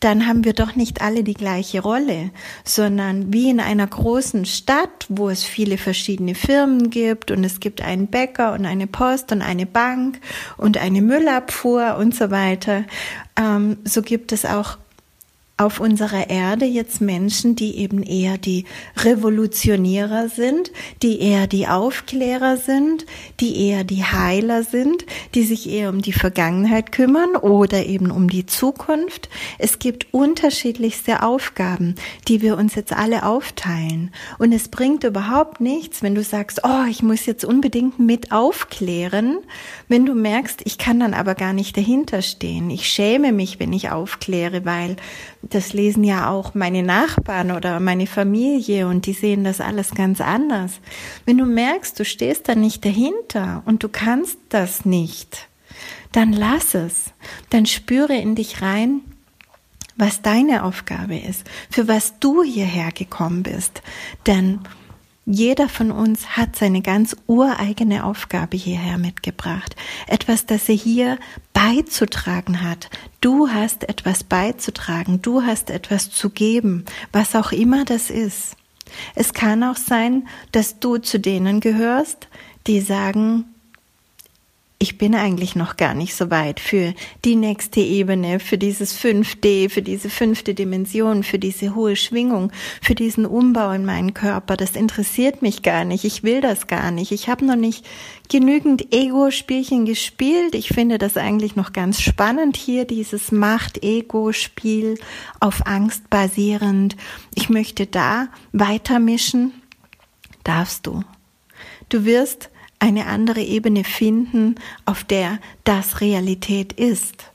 dann 0.00 0.26
haben 0.26 0.44
wir 0.44 0.52
doch 0.52 0.76
nicht 0.76 1.02
alle 1.02 1.24
die 1.24 1.34
gleiche 1.34 1.80
Rolle, 1.80 2.30
sondern 2.62 3.32
wie 3.32 3.50
in 3.50 3.60
einer 3.60 3.86
großen 3.86 4.44
Stadt, 4.44 5.06
wo 5.08 5.28
es 5.28 5.42
viele 5.42 5.78
verschiedene 5.78 6.34
Firmen 6.34 6.90
gibt 6.90 7.30
und 7.30 7.42
es 7.42 7.58
gibt 7.58 7.82
einen 7.82 8.06
Bäcker 8.06 8.52
und 8.52 8.66
eine 8.66 8.86
Post 8.86 9.32
und 9.32 9.42
eine 9.42 9.66
Bank 9.66 10.20
und 10.56 10.78
eine 10.78 11.02
Müllabfuhr 11.02 11.96
und 11.98 12.14
so 12.14 12.30
weiter, 12.30 12.84
ähm, 13.36 13.78
so 13.84 14.02
gibt 14.02 14.30
es 14.30 14.44
auch 14.44 14.78
auf 15.64 15.80
unserer 15.80 16.28
Erde 16.28 16.66
jetzt 16.66 17.00
Menschen, 17.00 17.56
die 17.56 17.78
eben 17.78 18.02
eher 18.02 18.36
die 18.36 18.66
Revolutionierer 18.98 20.28
sind, 20.28 20.70
die 21.02 21.20
eher 21.20 21.46
die 21.46 21.66
Aufklärer 21.66 22.58
sind, 22.58 23.06
die 23.40 23.68
eher 23.68 23.82
die 23.82 24.04
Heiler 24.04 24.62
sind, 24.62 25.06
die 25.34 25.42
sich 25.42 25.68
eher 25.68 25.88
um 25.88 26.02
die 26.02 26.12
Vergangenheit 26.12 26.92
kümmern 26.92 27.34
oder 27.36 27.86
eben 27.86 28.10
um 28.10 28.28
die 28.28 28.44
Zukunft. 28.44 29.30
Es 29.58 29.78
gibt 29.78 30.12
unterschiedlichste 30.12 31.22
Aufgaben, 31.22 31.94
die 32.28 32.42
wir 32.42 32.58
uns 32.58 32.74
jetzt 32.74 32.92
alle 32.92 33.24
aufteilen. 33.24 34.10
Und 34.38 34.52
es 34.52 34.68
bringt 34.68 35.02
überhaupt 35.02 35.60
nichts, 35.62 36.02
wenn 36.02 36.14
du 36.14 36.22
sagst, 36.22 36.60
oh, 36.64 36.84
ich 36.90 37.02
muss 37.02 37.24
jetzt 37.24 37.44
unbedingt 37.44 37.98
mit 37.98 38.32
aufklären, 38.32 39.38
wenn 39.88 40.06
du 40.06 40.14
merkst, 40.14 40.62
ich 40.64 40.78
kann 40.78 41.00
dann 41.00 41.14
aber 41.14 41.34
gar 41.34 41.52
nicht 41.52 41.76
dahinter 41.76 42.22
stehen. 42.22 42.70
Ich 42.70 42.88
schäme 42.88 43.32
mich, 43.32 43.60
wenn 43.60 43.72
ich 43.72 43.90
aufkläre, 43.90 44.64
weil 44.64 44.96
das 45.42 45.72
lesen 45.72 46.04
ja 46.04 46.30
auch 46.30 46.54
meine 46.54 46.82
Nachbarn 46.82 47.50
oder 47.50 47.80
meine 47.80 48.06
Familie 48.06 48.88
und 48.88 49.06
die 49.06 49.12
sehen 49.12 49.44
das 49.44 49.60
alles 49.60 49.94
ganz 49.94 50.20
anders. 50.20 50.72
Wenn 51.26 51.38
du 51.38 51.44
merkst, 51.44 51.98
du 51.98 52.04
stehst 52.04 52.48
da 52.48 52.54
nicht 52.54 52.84
dahinter 52.84 53.62
und 53.66 53.82
du 53.82 53.88
kannst 53.88 54.38
das 54.48 54.84
nicht, 54.84 55.48
dann 56.12 56.32
lass 56.32 56.74
es. 56.74 57.12
Dann 57.50 57.66
spüre 57.66 58.14
in 58.14 58.34
dich 58.34 58.62
rein, 58.62 59.00
was 59.96 60.22
deine 60.22 60.64
Aufgabe 60.64 61.16
ist, 61.16 61.44
für 61.70 61.88
was 61.88 62.18
du 62.18 62.42
hierher 62.42 62.90
gekommen 62.90 63.42
bist. 63.42 63.82
Denn 64.26 64.60
jeder 65.26 65.68
von 65.68 65.90
uns 65.90 66.36
hat 66.36 66.56
seine 66.56 66.82
ganz 66.82 67.16
ureigene 67.26 68.04
Aufgabe 68.04 68.56
hierher 68.56 68.98
mitgebracht. 68.98 69.74
Etwas, 70.06 70.44
das 70.44 70.68
er 70.68 70.74
hier 70.74 71.18
beizutragen 71.54 72.62
hat. 72.62 72.90
Du 73.20 73.48
hast 73.48 73.88
etwas 73.88 74.22
beizutragen. 74.22 75.22
Du 75.22 75.42
hast 75.42 75.70
etwas 75.70 76.10
zu 76.10 76.28
geben, 76.28 76.84
was 77.12 77.34
auch 77.34 77.52
immer 77.52 77.84
das 77.86 78.10
ist. 78.10 78.56
Es 79.14 79.32
kann 79.32 79.64
auch 79.64 79.76
sein, 79.76 80.28
dass 80.52 80.78
du 80.78 80.98
zu 80.98 81.18
denen 81.18 81.60
gehörst, 81.60 82.28
die 82.66 82.80
sagen, 82.80 83.53
ich 84.84 84.98
bin 84.98 85.14
eigentlich 85.14 85.56
noch 85.56 85.78
gar 85.78 85.94
nicht 85.94 86.14
so 86.14 86.30
weit 86.30 86.60
für 86.60 86.92
die 87.24 87.36
nächste 87.36 87.80
Ebene, 87.80 88.38
für 88.38 88.58
dieses 88.58 88.94
5D, 89.00 89.70
für 89.70 89.80
diese 89.80 90.10
fünfte 90.10 90.52
Dimension, 90.52 91.22
für 91.22 91.38
diese 91.38 91.74
hohe 91.74 91.96
Schwingung, 91.96 92.52
für 92.82 92.94
diesen 92.94 93.24
Umbau 93.24 93.70
in 93.70 93.86
meinen 93.86 94.12
Körper. 94.12 94.58
Das 94.58 94.72
interessiert 94.72 95.40
mich 95.40 95.62
gar 95.62 95.86
nicht. 95.86 96.04
Ich 96.04 96.22
will 96.22 96.42
das 96.42 96.66
gar 96.66 96.90
nicht. 96.90 97.12
Ich 97.12 97.30
habe 97.30 97.46
noch 97.46 97.56
nicht 97.56 97.86
genügend 98.28 98.92
Ego-Spielchen 98.92 99.86
gespielt. 99.86 100.54
Ich 100.54 100.68
finde 100.68 100.98
das 100.98 101.16
eigentlich 101.16 101.56
noch 101.56 101.72
ganz 101.72 102.02
spannend 102.02 102.58
hier, 102.58 102.84
dieses 102.84 103.32
Macht-Ego-Spiel 103.32 104.98
auf 105.40 105.66
Angst 105.66 106.10
basierend. 106.10 106.94
Ich 107.34 107.48
möchte 107.48 107.86
da 107.86 108.28
weitermischen. 108.52 109.54
Darfst 110.44 110.86
du. 110.86 111.04
Du 111.88 112.04
wirst 112.04 112.50
eine 112.84 113.06
andere 113.06 113.40
Ebene 113.40 113.82
finden, 113.82 114.56
auf 114.84 115.04
der 115.04 115.38
das 115.64 116.02
Realität 116.02 116.74
ist. 116.74 117.30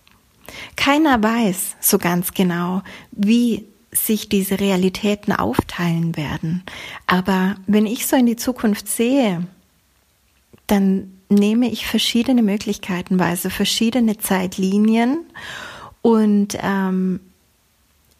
Keiner 0.76 1.24
weiß 1.24 1.76
so 1.80 1.98
ganz 1.98 2.36
genau, 2.36 2.84
wie 3.12 3.66
sich 3.92 4.30
diese 4.30 4.60
Realitäten 4.60 5.34
aufteilen 5.34 6.16
werden. 6.16 6.62
Aber 7.08 7.56
wenn 7.66 7.88
ich 7.88 8.06
so 8.06 8.16
in 8.16 8.28
die 8.28 8.36
Zukunft 8.36 8.88
sehe, 8.88 9.48
dann 10.68 11.12
nehme 11.30 11.68
ich 11.72 11.88
verschiedene 11.88 12.44
Möglichkeiten, 12.44 13.20
also 13.20 13.50
verschiedene 13.50 14.20
Zeitlinien 14.20 15.26
und 16.04 16.58
ähm, 16.62 17.22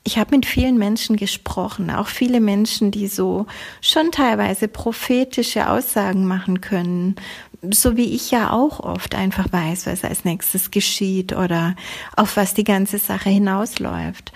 ich 0.10 0.18
habe 0.18 0.36
mit 0.36 0.48
vielen 0.48 0.80
Menschen 0.80 1.18
gesprochen, 1.18 1.92
auch 1.92 2.08
viele 2.08 2.42
Menschen, 2.42 2.90
die 2.90 3.08
so 3.08 3.46
schon 3.80 4.12
teilweise 4.12 4.68
prophetische 4.68 5.70
Aussagen 5.70 6.26
machen 6.26 6.62
können, 6.62 7.16
so 7.70 7.96
wie 7.96 8.16
ich 8.16 8.32
ja 8.32 8.52
auch 8.52 8.80
oft 8.80 9.14
einfach 9.14 9.52
weiß, 9.52 9.86
was 9.86 10.04
als 10.04 10.26
nächstes 10.26 10.72
geschieht 10.72 11.34
oder 11.34 11.76
auf 12.16 12.38
was 12.38 12.56
die 12.56 12.64
ganze 12.64 12.98
Sache 12.98 13.30
hinausläuft. 13.30 14.32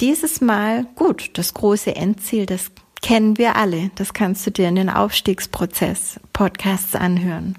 Dieses 0.00 0.42
Mal, 0.42 0.84
gut, 0.96 1.30
das 1.38 1.54
große 1.54 1.96
Endziel, 1.96 2.44
das 2.44 2.70
kennen 3.00 3.38
wir 3.38 3.56
alle, 3.56 3.90
das 3.94 4.12
kannst 4.12 4.46
du 4.46 4.50
dir 4.50 4.68
in 4.68 4.74
den 4.74 4.90
Aufstiegsprozess 4.90 6.20
Podcasts 6.34 6.94
anhören. 6.94 7.56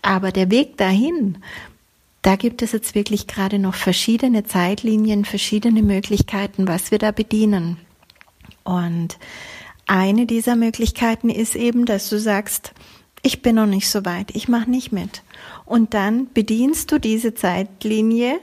Aber 0.00 0.32
der 0.32 0.50
Weg 0.50 0.78
dahin, 0.78 1.42
da 2.22 2.36
gibt 2.36 2.62
es 2.62 2.72
jetzt 2.72 2.94
wirklich 2.94 3.26
gerade 3.26 3.58
noch 3.58 3.74
verschiedene 3.74 4.44
Zeitlinien, 4.44 5.24
verschiedene 5.24 5.82
Möglichkeiten, 5.82 6.68
was 6.68 6.90
wir 6.90 6.98
da 6.98 7.12
bedienen. 7.12 7.78
Und 8.62 9.18
eine 9.86 10.26
dieser 10.26 10.56
Möglichkeiten 10.56 11.30
ist 11.30 11.56
eben, 11.56 11.86
dass 11.86 12.10
du 12.10 12.18
sagst, 12.18 12.72
ich 13.22 13.42
bin 13.42 13.56
noch 13.56 13.66
nicht 13.66 13.88
so 13.88 14.04
weit, 14.04 14.34
ich 14.34 14.48
mache 14.48 14.70
nicht 14.70 14.92
mit. 14.92 15.22
Und 15.64 15.94
dann 15.94 16.32
bedienst 16.32 16.92
du 16.92 16.98
diese 16.98 17.34
Zeitlinie 17.34 18.38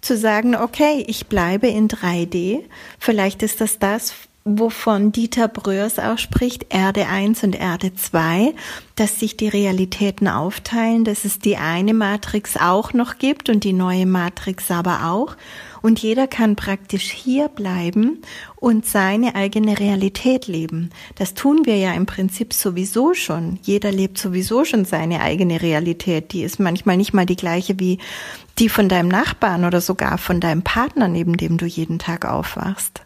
zu 0.00 0.16
sagen, 0.16 0.54
okay, 0.54 1.04
ich 1.06 1.26
bleibe 1.26 1.68
in 1.68 1.88
3D. 1.88 2.64
Vielleicht 2.98 3.42
ist 3.42 3.60
das 3.60 3.78
das, 3.78 4.14
wovon 4.44 5.12
Dieter 5.12 5.48
Bröers 5.48 5.98
auch 5.98 6.18
spricht, 6.18 6.66
Erde 6.70 7.06
1 7.06 7.44
und 7.44 7.54
Erde 7.54 7.94
2, 7.94 8.54
dass 8.96 9.20
sich 9.20 9.36
die 9.36 9.48
Realitäten 9.48 10.26
aufteilen, 10.26 11.04
dass 11.04 11.24
es 11.24 11.38
die 11.38 11.56
eine 11.56 11.94
Matrix 11.94 12.56
auch 12.56 12.92
noch 12.92 13.18
gibt 13.18 13.48
und 13.48 13.64
die 13.64 13.72
neue 13.72 14.06
Matrix 14.06 14.70
aber 14.70 15.06
auch. 15.10 15.36
Und 15.80 16.00
jeder 16.00 16.28
kann 16.28 16.54
praktisch 16.54 17.10
hier 17.10 17.48
bleiben 17.48 18.22
und 18.56 18.86
seine 18.86 19.34
eigene 19.34 19.80
Realität 19.80 20.46
leben. 20.46 20.90
Das 21.16 21.34
tun 21.34 21.62
wir 21.64 21.76
ja 21.76 21.92
im 21.92 22.06
Prinzip 22.06 22.52
sowieso 22.52 23.14
schon. 23.14 23.58
Jeder 23.62 23.90
lebt 23.90 24.18
sowieso 24.18 24.64
schon 24.64 24.84
seine 24.84 25.20
eigene 25.20 25.60
Realität. 25.60 26.32
Die 26.32 26.42
ist 26.42 26.60
manchmal 26.60 26.96
nicht 26.96 27.14
mal 27.14 27.26
die 27.26 27.36
gleiche 27.36 27.80
wie 27.80 27.98
die 28.58 28.68
von 28.68 28.88
deinem 28.88 29.08
Nachbarn 29.08 29.64
oder 29.64 29.80
sogar 29.80 30.18
von 30.18 30.40
deinem 30.40 30.62
Partner, 30.62 31.08
neben 31.08 31.36
dem 31.36 31.58
du 31.58 31.66
jeden 31.66 31.98
Tag 31.98 32.26
aufwachst. 32.26 33.02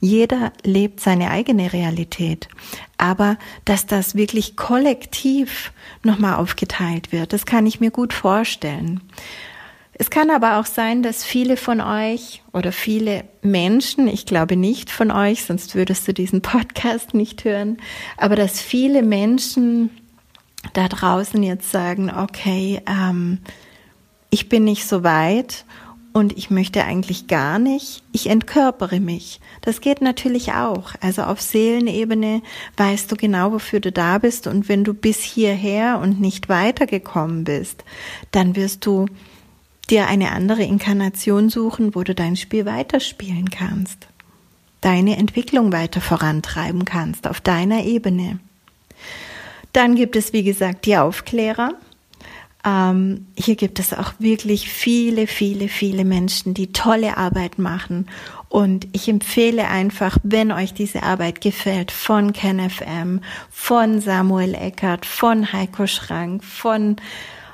Jeder 0.00 0.52
lebt 0.64 1.00
seine 1.00 1.30
eigene 1.30 1.72
Realität. 1.72 2.48
Aber 2.96 3.36
dass 3.64 3.86
das 3.86 4.14
wirklich 4.14 4.56
kollektiv 4.56 5.72
nochmal 6.02 6.36
aufgeteilt 6.36 7.12
wird, 7.12 7.32
das 7.32 7.46
kann 7.46 7.66
ich 7.66 7.80
mir 7.80 7.90
gut 7.90 8.12
vorstellen. 8.12 9.00
Es 9.92 10.08
kann 10.08 10.30
aber 10.30 10.58
auch 10.58 10.64
sein, 10.64 11.02
dass 11.02 11.24
viele 11.24 11.58
von 11.58 11.82
euch 11.82 12.42
oder 12.54 12.72
viele 12.72 13.24
Menschen, 13.42 14.08
ich 14.08 14.24
glaube 14.24 14.56
nicht 14.56 14.88
von 14.88 15.10
euch, 15.10 15.44
sonst 15.44 15.74
würdest 15.74 16.08
du 16.08 16.14
diesen 16.14 16.40
Podcast 16.40 17.12
nicht 17.12 17.44
hören, 17.44 17.76
aber 18.16 18.34
dass 18.34 18.62
viele 18.62 19.02
Menschen 19.02 19.90
da 20.72 20.88
draußen 20.88 21.42
jetzt 21.42 21.70
sagen, 21.70 22.10
okay, 22.10 22.80
ähm, 22.86 23.40
ich 24.30 24.48
bin 24.48 24.64
nicht 24.64 24.86
so 24.86 25.04
weit 25.04 25.66
und 26.12 26.36
ich 26.36 26.50
möchte 26.50 26.84
eigentlich 26.84 27.28
gar 27.28 27.58
nicht, 27.58 28.02
ich 28.12 28.28
entkörpere 28.28 28.98
mich. 28.98 29.40
Das 29.60 29.80
geht 29.80 30.00
natürlich 30.00 30.52
auch. 30.52 30.92
Also 31.00 31.22
auf 31.22 31.40
Seelenebene 31.40 32.42
weißt 32.76 33.10
du 33.10 33.16
genau, 33.16 33.52
wofür 33.52 33.80
du 33.80 33.92
da 33.92 34.18
bist 34.18 34.46
und 34.46 34.68
wenn 34.68 34.82
du 34.82 34.92
bis 34.92 35.22
hierher 35.22 36.00
und 36.02 36.20
nicht 36.20 36.48
weitergekommen 36.48 37.44
bist, 37.44 37.84
dann 38.32 38.56
wirst 38.56 38.86
du 38.86 39.06
dir 39.88 40.08
eine 40.08 40.32
andere 40.32 40.62
Inkarnation 40.62 41.48
suchen, 41.48 41.94
wo 41.94 42.02
du 42.02 42.14
dein 42.14 42.36
Spiel 42.36 42.66
weiterspielen 42.66 43.50
kannst, 43.50 44.08
deine 44.80 45.16
Entwicklung 45.16 45.72
weiter 45.72 46.00
vorantreiben 46.00 46.84
kannst 46.84 47.28
auf 47.28 47.40
deiner 47.40 47.84
Ebene. 47.84 48.40
Dann 49.72 49.94
gibt 49.94 50.16
es, 50.16 50.32
wie 50.32 50.42
gesagt, 50.42 50.86
die 50.86 50.96
Aufklärer, 50.96 51.74
ähm, 52.64 53.26
hier 53.36 53.56
gibt 53.56 53.78
es 53.78 53.94
auch 53.94 54.12
wirklich 54.18 54.68
viele, 54.68 55.26
viele, 55.26 55.68
viele 55.68 56.04
Menschen, 56.04 56.54
die 56.54 56.72
tolle 56.72 57.16
Arbeit 57.16 57.58
machen. 57.58 58.06
Und 58.48 58.88
ich 58.92 59.08
empfehle 59.08 59.68
einfach, 59.68 60.18
wenn 60.22 60.52
euch 60.52 60.74
diese 60.74 61.02
Arbeit 61.02 61.40
gefällt, 61.40 61.90
von 61.90 62.32
KenFM, 62.32 63.20
von 63.50 64.00
Samuel 64.00 64.54
Eckert, 64.54 65.06
von 65.06 65.52
Heiko 65.52 65.86
Schrank, 65.86 66.44
von 66.44 66.96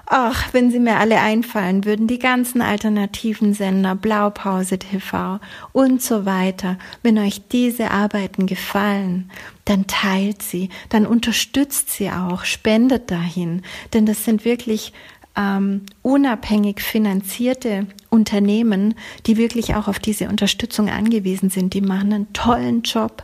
Ach, 0.09 0.53
wenn 0.53 0.71
sie 0.71 0.79
mir 0.79 0.99
alle 0.99 1.21
einfallen 1.21 1.85
würden, 1.85 2.07
die 2.07 2.21
ganzen 2.21 2.63
alternativen 2.63 3.55
Sender, 3.55 3.97
Blaupause 3.97 4.79
TV 4.79 5.41
und 5.73 6.01
so 6.01 6.25
weiter. 6.25 6.79
Wenn 7.03 7.19
euch 7.19 7.49
diese 7.49 7.91
Arbeiten 7.91 8.47
gefallen, 8.47 9.33
dann 9.67 9.87
teilt 9.87 10.43
sie, 10.43 10.71
dann 10.89 11.07
unterstützt 11.07 11.91
sie 11.91 12.11
auch, 12.11 12.45
spendet 12.45 13.11
dahin, 13.11 13.63
denn 13.93 14.07
das 14.07 14.25
sind 14.25 14.45
wirklich 14.45 14.93
ähm, 15.37 15.83
unabhängig 16.03 16.81
finanzierte 16.81 17.87
Unternehmen, 18.09 18.95
die 19.27 19.37
wirklich 19.37 19.75
auch 19.75 19.87
auf 19.89 19.99
diese 19.99 20.29
Unterstützung 20.29 20.89
angewiesen 20.89 21.51
sind. 21.51 21.75
Die 21.75 21.83
machen 21.83 22.13
einen 22.13 22.33
tollen 22.33 22.83
Job. 22.83 23.23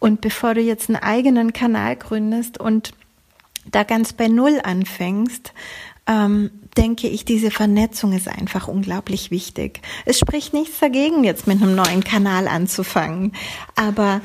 Und 0.00 0.20
bevor 0.20 0.54
du 0.54 0.60
jetzt 0.60 0.88
einen 0.88 1.00
eigenen 1.00 1.52
Kanal 1.52 1.94
gründest 1.94 2.58
und 2.58 2.92
da 3.70 3.84
ganz 3.84 4.12
bei 4.12 4.26
Null 4.26 4.60
anfängst, 4.64 5.52
ähm, 6.08 6.50
denke 6.76 7.06
ich, 7.06 7.24
diese 7.24 7.52
Vernetzung 7.52 8.12
ist 8.12 8.26
einfach 8.26 8.66
unglaublich 8.66 9.30
wichtig. 9.30 9.80
Es 10.04 10.18
spricht 10.18 10.52
nichts 10.52 10.80
dagegen, 10.80 11.22
jetzt 11.22 11.46
mit 11.46 11.62
einem 11.62 11.76
neuen 11.76 12.02
Kanal 12.02 12.48
anzufangen. 12.48 13.32
Aber 13.76 14.20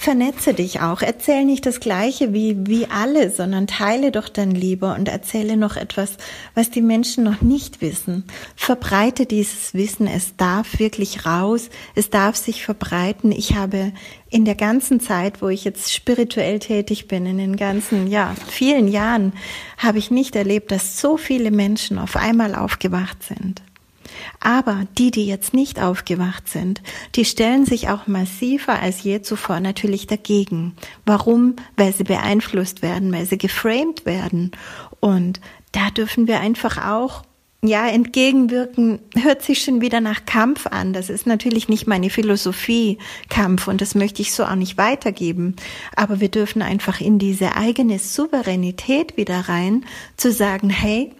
vernetze 0.00 0.54
dich 0.54 0.80
auch. 0.80 1.02
Erzähl 1.02 1.44
nicht 1.44 1.66
das 1.66 1.78
Gleiche 1.78 2.32
wie, 2.32 2.56
wie 2.66 2.86
alle, 2.86 3.30
sondern 3.30 3.66
teile 3.66 4.10
doch 4.10 4.30
dann 4.30 4.50
lieber 4.50 4.94
und 4.94 5.08
erzähle 5.08 5.58
noch 5.58 5.76
etwas, 5.76 6.16
was 6.54 6.70
die 6.70 6.80
Menschen 6.80 7.22
noch 7.22 7.42
nicht 7.42 7.82
wissen. 7.82 8.24
Verbreite 8.56 9.26
dieses 9.26 9.74
Wissen. 9.74 10.06
Es 10.06 10.36
darf 10.36 10.78
wirklich 10.78 11.26
raus. 11.26 11.68
Es 11.94 12.08
darf 12.08 12.36
sich 12.36 12.64
verbreiten. 12.64 13.30
Ich 13.30 13.56
habe 13.56 13.92
in 14.30 14.46
der 14.46 14.54
ganzen 14.54 15.00
Zeit, 15.00 15.42
wo 15.42 15.48
ich 15.48 15.64
jetzt 15.64 15.92
spirituell 15.92 16.60
tätig 16.60 17.06
bin, 17.06 17.26
in 17.26 17.36
den 17.36 17.56
ganzen, 17.56 18.06
ja, 18.06 18.34
vielen 18.48 18.88
Jahren, 18.88 19.34
habe 19.76 19.98
ich 19.98 20.10
nicht 20.10 20.34
erlebt, 20.34 20.72
dass 20.72 20.98
so 20.98 21.18
viele 21.18 21.50
Menschen 21.50 21.98
auf 21.98 22.16
einmal 22.16 22.54
aufgewacht 22.54 23.22
sind. 23.22 23.60
Aber 24.38 24.84
die, 24.96 25.10
die 25.10 25.26
jetzt 25.26 25.52
nicht 25.54 25.82
aufgewacht 25.82 26.48
sind, 26.48 26.82
die 27.16 27.24
stellen 27.24 27.66
sich 27.66 27.88
auch 27.88 28.06
massiver 28.06 28.80
als 28.80 29.02
je 29.02 29.22
zuvor 29.22 29.60
natürlich 29.60 30.06
dagegen. 30.06 30.74
Warum? 31.04 31.56
Weil 31.76 31.92
sie 31.92 32.04
beeinflusst 32.04 32.82
werden, 32.82 33.12
weil 33.12 33.26
sie 33.26 33.38
geframed 33.38 34.06
werden. 34.06 34.52
Und 35.00 35.40
da 35.72 35.90
dürfen 35.90 36.26
wir 36.26 36.40
einfach 36.40 36.86
auch 36.86 37.22
ja, 37.62 37.88
entgegenwirken 37.88 39.00
hört 39.14 39.42
sich 39.42 39.62
schon 39.62 39.82
wieder 39.82 40.00
nach 40.00 40.24
Kampf 40.24 40.66
an. 40.66 40.94
Das 40.94 41.10
ist 41.10 41.26
natürlich 41.26 41.68
nicht 41.68 41.86
meine 41.86 42.08
Philosophie, 42.08 42.96
Kampf, 43.28 43.68
und 43.68 43.82
das 43.82 43.94
möchte 43.94 44.22
ich 44.22 44.32
so 44.32 44.44
auch 44.44 44.54
nicht 44.54 44.78
weitergeben. 44.78 45.56
Aber 45.94 46.20
wir 46.20 46.30
dürfen 46.30 46.62
einfach 46.62 47.02
in 47.02 47.18
diese 47.18 47.56
eigene 47.56 47.98
Souveränität 47.98 49.18
wieder 49.18 49.40
rein, 49.40 49.84
zu 50.16 50.32
sagen, 50.32 50.70
hey, 50.70 51.12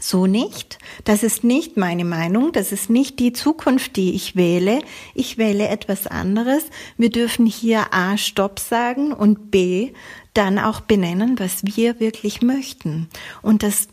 so 0.00 0.26
nicht. 0.26 0.78
Das 1.04 1.22
ist 1.22 1.44
nicht 1.44 1.76
meine 1.76 2.04
Meinung. 2.04 2.52
Das 2.52 2.72
ist 2.72 2.90
nicht 2.90 3.18
die 3.18 3.32
Zukunft, 3.32 3.96
die 3.96 4.14
ich 4.14 4.36
wähle. 4.36 4.80
Ich 5.14 5.38
wähle 5.38 5.68
etwas 5.68 6.06
anderes. 6.06 6.64
Wir 6.96 7.10
dürfen 7.10 7.46
hier 7.46 7.92
A, 7.92 8.16
Stopp 8.16 8.58
sagen 8.58 9.12
und 9.12 9.50
B, 9.50 9.92
dann 10.34 10.58
auch 10.58 10.80
benennen, 10.80 11.38
was 11.38 11.64
wir 11.64 12.00
wirklich 12.00 12.42
möchten. 12.42 13.08
Und 13.42 13.62
das 13.62 13.88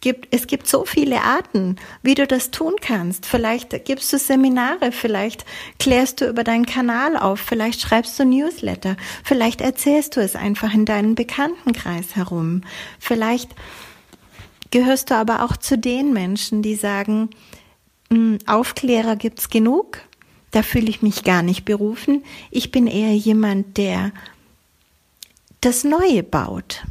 gibt, 0.00 0.28
es 0.30 0.46
gibt 0.46 0.68
so 0.68 0.84
viele 0.84 1.22
Arten, 1.22 1.76
wie 2.02 2.14
du 2.14 2.26
das 2.26 2.50
tun 2.50 2.74
kannst. 2.80 3.26
Vielleicht 3.26 3.84
gibst 3.84 4.12
du 4.12 4.18
Seminare, 4.18 4.92
vielleicht 4.92 5.44
klärst 5.78 6.20
du 6.20 6.28
über 6.28 6.44
deinen 6.44 6.66
Kanal 6.66 7.16
auf, 7.16 7.40
vielleicht 7.40 7.80
schreibst 7.80 8.18
du 8.18 8.24
Newsletter, 8.24 8.96
vielleicht 9.24 9.60
erzählst 9.60 10.16
du 10.16 10.20
es 10.20 10.36
einfach 10.36 10.72
in 10.72 10.84
deinen 10.84 11.14
Bekanntenkreis 11.14 12.14
herum, 12.14 12.62
vielleicht 12.98 13.50
gehörst 14.70 15.10
du 15.10 15.14
aber 15.14 15.44
auch 15.44 15.56
zu 15.56 15.78
den 15.78 16.12
Menschen, 16.12 16.62
die 16.62 16.74
sagen, 16.74 17.30
hm, 18.10 18.38
Aufklärer 18.46 19.16
gibt's 19.16 19.50
genug, 19.50 20.00
da 20.50 20.62
fühle 20.62 20.88
ich 20.88 21.02
mich 21.02 21.24
gar 21.24 21.42
nicht 21.42 21.64
berufen. 21.64 22.24
Ich 22.50 22.70
bin 22.70 22.86
eher 22.86 23.14
jemand, 23.14 23.76
der 23.76 24.12
das 25.60 25.84
Neue 25.84 26.22
baut. 26.22 26.84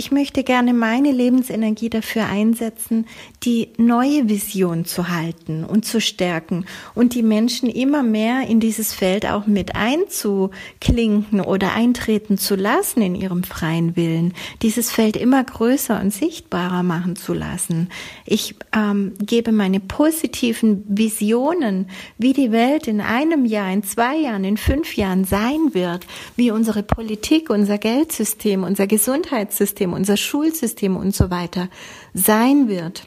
Ich 0.00 0.10
möchte 0.10 0.44
gerne 0.44 0.72
meine 0.72 1.12
Lebensenergie 1.12 1.90
dafür 1.90 2.24
einsetzen, 2.24 3.06
die 3.42 3.68
neue 3.76 4.30
Vision 4.30 4.86
zu 4.86 5.10
halten 5.10 5.62
und 5.62 5.84
zu 5.84 6.00
stärken 6.00 6.64
und 6.94 7.14
die 7.14 7.22
Menschen 7.22 7.68
immer 7.68 8.02
mehr 8.02 8.48
in 8.48 8.60
dieses 8.60 8.94
Feld 8.94 9.26
auch 9.26 9.46
mit 9.46 9.76
einzuklinken 9.76 11.42
oder 11.42 11.74
eintreten 11.74 12.38
zu 12.38 12.54
lassen 12.54 13.02
in 13.02 13.14
ihrem 13.14 13.44
freien 13.44 13.94
Willen, 13.94 14.32
dieses 14.62 14.90
Feld 14.90 15.18
immer 15.18 15.44
größer 15.44 16.00
und 16.00 16.14
sichtbarer 16.14 16.82
machen 16.82 17.14
zu 17.14 17.34
lassen. 17.34 17.90
Ich 18.24 18.54
ähm, 18.74 19.12
gebe 19.20 19.52
meine 19.52 19.80
positiven 19.80 20.82
Visionen, 20.88 21.90
wie 22.16 22.32
die 22.32 22.52
Welt 22.52 22.86
in 22.86 23.02
einem 23.02 23.44
Jahr, 23.44 23.70
in 23.70 23.82
zwei 23.82 24.16
Jahren, 24.16 24.44
in 24.44 24.56
fünf 24.56 24.96
Jahren 24.96 25.26
sein 25.26 25.74
wird, 25.74 26.06
wie 26.36 26.50
unsere 26.50 26.82
Politik, 26.82 27.50
unser 27.50 27.76
Geldsystem, 27.76 28.64
unser 28.64 28.86
Gesundheitssystem, 28.86 29.89
Bildungssystem, 29.90 29.92
unser 29.92 30.16
Schulsystem 30.16 30.96
und 30.96 31.14
so 31.14 31.30
weiter 31.30 31.68
sein 32.14 32.68
wird, 32.68 33.06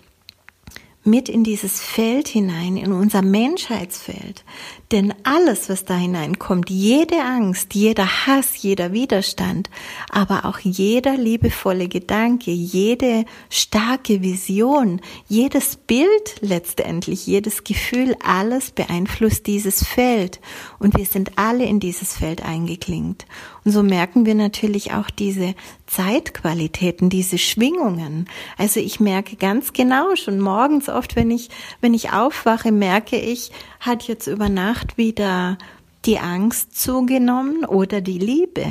mit 1.03 1.27
in 1.27 1.43
dieses 1.43 1.81
Feld 1.81 2.27
hinein, 2.27 2.77
in 2.77 2.93
unser 2.93 3.21
Menschheitsfeld. 3.21 4.45
Denn 4.93 5.11
alles, 5.23 5.69
was 5.69 5.85
da 5.85 5.95
hineinkommt, 5.95 6.69
jede 6.69 7.19
Angst, 7.23 7.73
jeder 7.73 8.27
Hass, 8.27 8.61
jeder 8.61 8.93
Widerstand, 8.93 9.71
aber 10.11 10.45
auch 10.45 10.59
jeder 10.59 11.17
liebevolle 11.17 11.87
Gedanke, 11.87 12.51
jede 12.51 13.25
starke 13.49 14.21
Vision, 14.21 15.01
jedes 15.27 15.77
Bild 15.77 16.35
letztendlich, 16.41 17.25
jedes 17.25 17.63
Gefühl, 17.63 18.15
alles 18.23 18.69
beeinflusst 18.69 19.47
dieses 19.47 19.83
Feld. 19.83 20.39
Und 20.77 20.95
wir 20.95 21.07
sind 21.07 21.39
alle 21.39 21.65
in 21.65 21.79
dieses 21.79 22.15
Feld 22.15 22.45
eingeklingt. 22.45 23.25
Und 23.65 23.71
so 23.71 23.81
merken 23.81 24.27
wir 24.27 24.35
natürlich 24.35 24.93
auch 24.93 25.09
diese 25.09 25.55
Zeitqualitäten, 25.87 27.09
diese 27.09 27.37
Schwingungen. 27.39 28.27
Also 28.57 28.79
ich 28.79 28.99
merke 28.99 29.37
ganz 29.37 29.73
genau 29.73 30.15
schon 30.15 30.39
morgens 30.39 30.87
oft, 30.89 31.15
wenn 31.15 31.31
ich, 31.31 31.49
wenn 31.81 31.93
ich 31.93 32.11
aufwache, 32.11 32.71
merke 32.71 33.17
ich, 33.17 33.51
hat 33.83 34.03
jetzt 34.03 34.27
über 34.27 34.49
Nacht 34.49 34.97
wieder 34.97 35.57
die 36.05 36.19
Angst 36.19 36.79
zugenommen 36.79 37.65
oder 37.65 38.01
die 38.01 38.17
Liebe. 38.17 38.65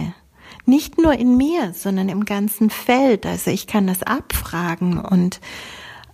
Nicht 0.65 0.99
nur 0.99 1.13
in 1.13 1.37
mir, 1.37 1.73
sondern 1.75 2.09
im 2.09 2.25
ganzen 2.25 2.71
Feld. 2.71 3.27
Also 3.27 3.51
ich 3.51 3.67
kann 3.67 3.87
das 3.87 4.03
abfragen 4.03 4.99
und 4.99 5.41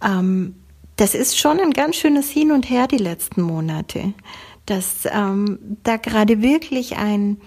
ähm, 0.04 0.56
das 0.96 1.14
ist 1.14 1.38
schon 1.38 1.60
ein 1.60 1.72
ganz 1.72 1.96
schönes 1.96 2.28
Hin 2.28 2.50
und 2.50 2.68
Her 2.68 2.88
die 2.88 2.98
letzten 2.98 3.42
Monate, 3.42 4.14
dass 4.66 5.06
ähm, 5.10 5.58
da 5.84 5.96
gerade 5.96 6.42
wirklich 6.42 6.96
ein 6.96 7.40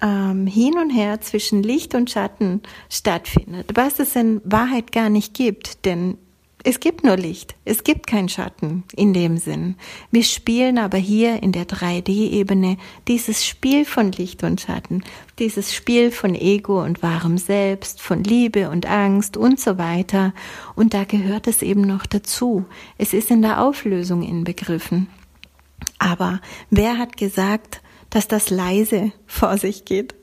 ähm, 0.00 0.46
Hin 0.46 0.78
und 0.78 0.90
Her 0.90 1.20
zwischen 1.20 1.62
Licht 1.62 1.94
und 1.96 2.10
Schatten 2.10 2.62
stattfindet, 2.88 3.72
was 3.74 3.98
es 3.98 4.14
in 4.14 4.40
Wahrheit 4.44 4.92
gar 4.92 5.08
nicht 5.08 5.34
gibt, 5.34 5.84
denn 5.84 6.18
es 6.64 6.80
gibt 6.80 7.04
nur 7.04 7.16
Licht, 7.16 7.54
es 7.64 7.84
gibt 7.84 8.08
keinen 8.08 8.28
Schatten 8.28 8.82
in 8.96 9.12
dem 9.12 9.38
Sinn. 9.38 9.76
Wir 10.10 10.24
spielen 10.24 10.78
aber 10.78 10.98
hier 10.98 11.42
in 11.42 11.52
der 11.52 11.66
3D-Ebene 11.66 12.78
dieses 13.06 13.46
Spiel 13.46 13.84
von 13.84 14.10
Licht 14.10 14.42
und 14.42 14.60
Schatten, 14.60 15.04
dieses 15.38 15.72
Spiel 15.72 16.10
von 16.10 16.34
Ego 16.34 16.82
und 16.82 17.00
wahrem 17.00 17.38
Selbst, 17.38 18.02
von 18.02 18.24
Liebe 18.24 18.70
und 18.70 18.86
Angst 18.86 19.36
und 19.36 19.60
so 19.60 19.78
weiter. 19.78 20.34
Und 20.74 20.94
da 20.94 21.04
gehört 21.04 21.46
es 21.46 21.62
eben 21.62 21.82
noch 21.82 22.06
dazu. 22.06 22.64
Es 22.98 23.12
ist 23.14 23.30
in 23.30 23.42
der 23.42 23.62
Auflösung 23.62 24.22
inbegriffen. 24.22 25.08
Aber 26.00 26.40
wer 26.70 26.98
hat 26.98 27.16
gesagt, 27.16 27.82
dass 28.10 28.26
das 28.26 28.50
leise 28.50 29.12
vor 29.26 29.58
sich 29.58 29.84
geht? 29.84 30.17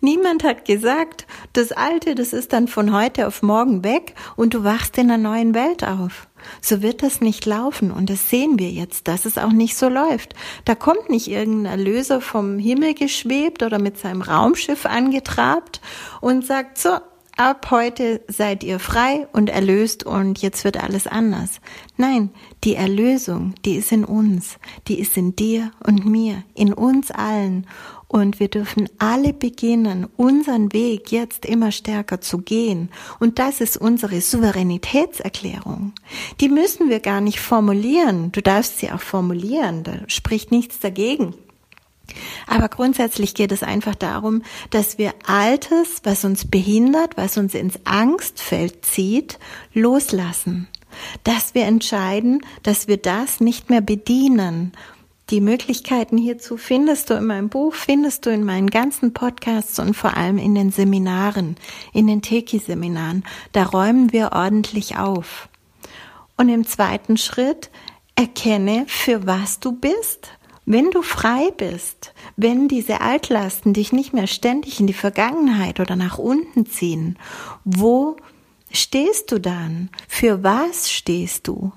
Niemand 0.00 0.44
hat 0.44 0.64
gesagt, 0.64 1.26
das 1.52 1.72
Alte, 1.72 2.14
das 2.14 2.32
ist 2.32 2.52
dann 2.52 2.68
von 2.68 2.92
heute 2.92 3.26
auf 3.26 3.42
morgen 3.42 3.84
weg 3.84 4.14
und 4.36 4.54
du 4.54 4.64
wachst 4.64 4.98
in 4.98 5.10
einer 5.10 5.18
neuen 5.18 5.54
Welt 5.54 5.84
auf. 5.84 6.28
So 6.60 6.82
wird 6.82 7.02
das 7.02 7.20
nicht 7.20 7.46
laufen 7.46 7.90
und 7.90 8.10
das 8.10 8.28
sehen 8.28 8.58
wir 8.58 8.70
jetzt, 8.70 9.08
dass 9.08 9.24
es 9.24 9.38
auch 9.38 9.52
nicht 9.52 9.76
so 9.76 9.88
läuft. 9.88 10.34
Da 10.64 10.74
kommt 10.74 11.08
nicht 11.08 11.28
irgendein 11.28 11.78
Erlöser 11.78 12.20
vom 12.20 12.58
Himmel 12.58 12.94
geschwebt 12.94 13.62
oder 13.62 13.78
mit 13.78 13.98
seinem 13.98 14.22
Raumschiff 14.22 14.86
angetrabt 14.86 15.80
und 16.20 16.44
sagt 16.44 16.78
so, 16.78 16.98
ab 17.36 17.70
heute 17.70 18.20
seid 18.28 18.62
ihr 18.62 18.78
frei 18.78 19.26
und 19.32 19.50
erlöst 19.50 20.04
und 20.04 20.40
jetzt 20.42 20.64
wird 20.64 20.82
alles 20.82 21.06
anders. 21.06 21.60
Nein, 21.96 22.30
die 22.64 22.74
Erlösung, 22.74 23.54
die 23.64 23.76
ist 23.76 23.92
in 23.92 24.04
uns, 24.04 24.58
die 24.88 25.00
ist 25.00 25.16
in 25.16 25.34
dir 25.34 25.70
und 25.84 26.04
mir, 26.04 26.42
in 26.54 26.72
uns 26.72 27.10
allen. 27.10 27.66
Und 28.12 28.40
wir 28.40 28.48
dürfen 28.48 28.90
alle 28.98 29.32
beginnen, 29.32 30.06
unseren 30.18 30.74
Weg 30.74 31.10
jetzt 31.10 31.46
immer 31.46 31.72
stärker 31.72 32.20
zu 32.20 32.42
gehen. 32.42 32.90
Und 33.20 33.38
das 33.38 33.62
ist 33.62 33.78
unsere 33.78 34.20
Souveränitätserklärung. 34.20 35.94
Die 36.38 36.50
müssen 36.50 36.90
wir 36.90 37.00
gar 37.00 37.22
nicht 37.22 37.40
formulieren. 37.40 38.30
Du 38.30 38.42
darfst 38.42 38.80
sie 38.80 38.90
auch 38.90 39.00
formulieren. 39.00 39.82
Da 39.82 39.94
spricht 40.08 40.50
nichts 40.50 40.78
dagegen. 40.78 41.34
Aber 42.46 42.68
grundsätzlich 42.68 43.34
geht 43.34 43.50
es 43.50 43.62
einfach 43.62 43.94
darum, 43.94 44.42
dass 44.68 44.98
wir 44.98 45.14
Altes, 45.26 46.02
was 46.02 46.26
uns 46.26 46.46
behindert, 46.46 47.16
was 47.16 47.38
uns 47.38 47.54
ins 47.54 47.80
Angstfeld 47.84 48.84
zieht, 48.84 49.38
loslassen. 49.72 50.68
Dass 51.24 51.54
wir 51.54 51.64
entscheiden, 51.64 52.44
dass 52.62 52.88
wir 52.88 52.98
das 52.98 53.40
nicht 53.40 53.70
mehr 53.70 53.80
bedienen. 53.80 54.72
Die 55.32 55.40
Möglichkeiten 55.40 56.18
hierzu 56.18 56.58
findest 56.58 57.08
du 57.08 57.14
in 57.14 57.24
meinem 57.24 57.48
Buch, 57.48 57.72
findest 57.72 58.26
du 58.26 58.30
in 58.30 58.44
meinen 58.44 58.68
ganzen 58.68 59.14
Podcasts 59.14 59.78
und 59.78 59.94
vor 59.96 60.14
allem 60.14 60.36
in 60.36 60.54
den 60.54 60.70
Seminaren, 60.70 61.56
in 61.94 62.06
den 62.06 62.20
Teki-Seminaren. 62.20 63.24
Da 63.52 63.62
räumen 63.62 64.12
wir 64.12 64.32
ordentlich 64.32 64.98
auf. 64.98 65.48
Und 66.36 66.50
im 66.50 66.66
zweiten 66.66 67.16
Schritt 67.16 67.70
erkenne, 68.14 68.84
für 68.88 69.26
was 69.26 69.58
du 69.58 69.72
bist, 69.72 70.28
wenn 70.66 70.90
du 70.90 71.00
frei 71.00 71.50
bist, 71.56 72.12
wenn 72.36 72.68
diese 72.68 73.00
Altlasten 73.00 73.72
dich 73.72 73.90
nicht 73.90 74.12
mehr 74.12 74.26
ständig 74.26 74.80
in 74.80 74.86
die 74.86 74.92
Vergangenheit 74.92 75.80
oder 75.80 75.96
nach 75.96 76.18
unten 76.18 76.66
ziehen, 76.66 77.18
wo 77.64 78.18
stehst 78.70 79.32
du 79.32 79.40
dann? 79.40 79.88
Für 80.08 80.42
was 80.42 80.92
stehst 80.92 81.48
du? 81.48 81.72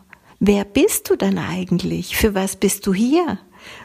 Wer 0.48 0.64
bist 0.64 1.10
du 1.10 1.16
dann 1.16 1.40
eigentlich? 1.40 2.16
Für 2.16 2.36
was 2.36 2.56
bist 2.56 2.86
du 2.86 2.94
hier? 2.94 3.40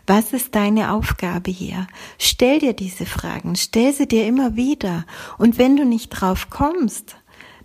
Was 0.06 0.34
ist 0.34 0.54
deine 0.54 0.92
Aufgabe 0.92 1.50
hier? 1.50 1.86
Stell 2.18 2.58
dir 2.58 2.74
diese 2.74 3.06
Fragen, 3.06 3.56
stell 3.56 3.94
sie 3.94 4.06
dir 4.06 4.26
immer 4.26 4.56
wieder. 4.56 5.06
Und 5.38 5.56
wenn 5.56 5.78
du 5.78 5.86
nicht 5.86 6.10
drauf 6.10 6.50
kommst, 6.50 7.16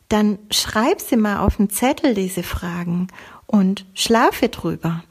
dann 0.07 0.39
schreib 0.49 1.01
sie 1.01 1.17
mal 1.17 1.39
auf 1.39 1.57
den 1.57 1.69
Zettel, 1.69 2.13
diese 2.13 2.41
Fragen, 2.41 3.07
und 3.47 3.85
schlafe 3.95 4.47
drüber. 4.47 5.03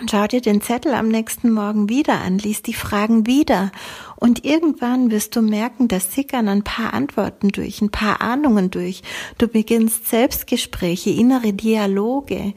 Und 0.00 0.10
schau 0.10 0.26
dir 0.26 0.40
den 0.40 0.62
Zettel 0.62 0.94
am 0.94 1.08
nächsten 1.08 1.50
Morgen 1.50 1.90
wieder 1.90 2.22
an, 2.22 2.38
lies 2.38 2.62
die 2.62 2.72
Fragen 2.72 3.26
wieder. 3.26 3.72
Und 4.16 4.46
irgendwann 4.46 5.10
wirst 5.10 5.36
du 5.36 5.42
merken, 5.42 5.86
dass 5.86 6.14
sickern 6.14 6.48
ein 6.48 6.64
paar 6.64 6.94
Antworten 6.94 7.50
durch, 7.50 7.82
ein 7.82 7.90
paar 7.90 8.22
Ahnungen 8.22 8.70
durch. 8.70 9.02
Du 9.36 9.48
beginnst 9.48 10.08
Selbstgespräche, 10.08 11.10
innere 11.10 11.52
Dialoge. 11.52 12.54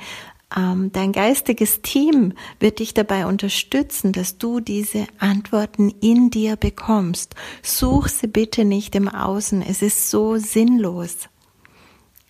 Ähm, 0.56 0.92
dein 0.92 1.12
geistiges 1.12 1.82
Team 1.82 2.34
wird 2.60 2.80
dich 2.80 2.94
dabei 2.94 3.26
unterstützen, 3.26 4.12
dass 4.12 4.38
du 4.38 4.60
diese 4.60 5.08
Antworten 5.18 5.90
in 6.02 6.30
dir 6.30 6.56
bekommst. 6.56 7.36
Such 7.64 8.08
sie 8.08 8.28
bitte 8.28 8.66
nicht 8.66 8.96
im 8.96 9.08
Außen. 9.08 9.62
Es 9.62 9.82
ist 9.82 10.10
so 10.10 10.38
sinnlos. 10.38 11.30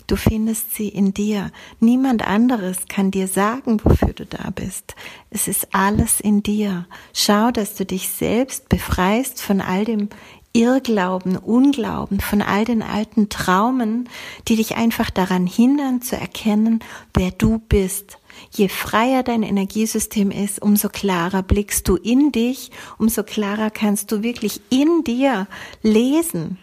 Du 0.08 0.16
findest 0.16 0.76
sie 0.76 0.88
in 0.88 1.16
dir. 1.16 1.52
Niemand 1.80 2.28
anderes 2.28 2.86
kann 2.88 3.10
dir 3.10 3.28
sagen, 3.28 3.80
wofür 3.84 4.14
du 4.14 4.26
da 4.26 4.52
bist. 4.52 4.96
Es 5.32 5.48
ist 5.48 5.74
alles 5.74 6.20
in 6.20 6.44
dir. 6.44 6.86
Schau, 7.12 7.50
dass 7.50 7.74
du 7.74 7.86
dich 7.86 8.10
selbst 8.10 8.70
befreist 8.70 9.42
von 9.42 9.62
all 9.62 9.84
dem 9.84 10.10
Irrglauben, 10.56 11.36
Unglauben, 11.36 12.22
von 12.22 12.42
all 12.42 12.64
den 12.64 12.82
alten 12.82 13.28
Traumen, 13.28 14.08
die 14.48 14.56
dich 14.56 14.78
einfach 14.78 15.10
daran 15.10 15.48
hindern 15.48 16.02
zu 16.02 16.16
erkennen, 16.16 16.80
wer 17.14 17.32
du 17.32 17.60
bist. 17.60 18.20
Je 18.52 18.70
freier 18.70 19.22
dein 19.22 19.44
Energiesystem 19.44 20.32
ist, 20.32 20.62
umso 20.62 20.88
klarer 20.88 21.44
blickst 21.44 21.90
du 21.90 21.98
in 21.98 22.32
dich, 22.32 22.72
umso 22.98 23.24
klarer 23.24 23.70
kannst 23.70 24.14
du 24.14 24.24
wirklich 24.24 24.62
in 24.70 25.04
dir 25.04 25.48
lesen, 25.82 26.58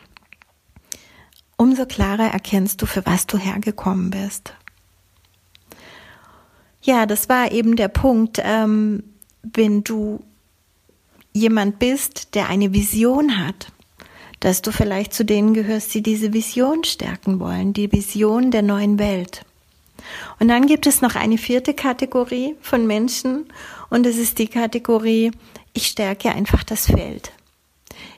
umso 1.58 1.84
klarer 1.84 2.32
erkennst 2.32 2.80
du, 2.80 2.86
für 2.86 3.04
was 3.04 3.26
du 3.26 3.36
hergekommen 3.36 4.08
bist. 4.08 4.54
Ja, 6.80 7.04
das 7.04 7.28
war 7.28 7.52
eben 7.52 7.76
der 7.76 7.88
Punkt, 7.88 8.40
ähm, 8.42 9.04
wenn 9.42 9.84
du 9.84 10.24
jemand 11.34 11.78
bist, 11.78 12.34
der 12.34 12.48
eine 12.48 12.72
Vision 12.72 13.38
hat, 13.38 13.70
dass 14.42 14.60
du 14.60 14.72
vielleicht 14.72 15.14
zu 15.14 15.24
denen 15.24 15.54
gehörst, 15.54 15.94
die 15.94 16.02
diese 16.02 16.32
Vision 16.32 16.82
stärken 16.82 17.38
wollen, 17.38 17.72
die 17.72 17.90
Vision 17.90 18.50
der 18.50 18.62
neuen 18.62 18.98
Welt. 18.98 19.44
Und 20.40 20.48
dann 20.48 20.66
gibt 20.66 20.88
es 20.88 21.00
noch 21.00 21.14
eine 21.14 21.38
vierte 21.38 21.74
Kategorie 21.74 22.56
von 22.60 22.88
Menschen 22.88 23.46
und 23.88 24.04
es 24.04 24.18
ist 24.18 24.38
die 24.40 24.48
Kategorie, 24.48 25.30
ich 25.74 25.86
stärke 25.86 26.30
einfach 26.30 26.64
das 26.64 26.86
Feld. 26.86 27.32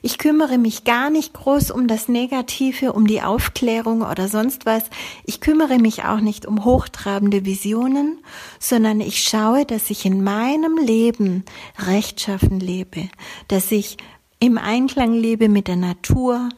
Ich 0.01 0.17
kümmere 0.17 0.57
mich 0.57 0.83
gar 0.83 1.11
nicht 1.11 1.33
groß 1.33 1.69
um 1.69 1.87
das 1.87 2.07
Negative, 2.07 2.93
um 2.93 3.05
die 3.05 3.21
Aufklärung 3.21 4.01
oder 4.01 4.27
sonst 4.27 4.65
was. 4.65 4.83
Ich 5.25 5.41
kümmere 5.41 5.77
mich 5.77 6.05
auch 6.05 6.21
nicht 6.21 6.47
um 6.47 6.65
hochtrabende 6.65 7.45
Visionen, 7.45 8.19
sondern 8.59 8.99
ich 8.99 9.21
schaue, 9.21 9.65
dass 9.65 9.91
ich 9.91 10.05
in 10.05 10.23
meinem 10.23 10.77
Leben 10.77 11.43
rechtschaffen 11.77 12.59
lebe, 12.59 13.09
dass 13.47 13.71
ich 13.71 13.97
im 14.39 14.57
Einklang 14.57 15.13
lebe 15.13 15.49
mit 15.49 15.67
der 15.67 15.75
Natur, 15.75 16.49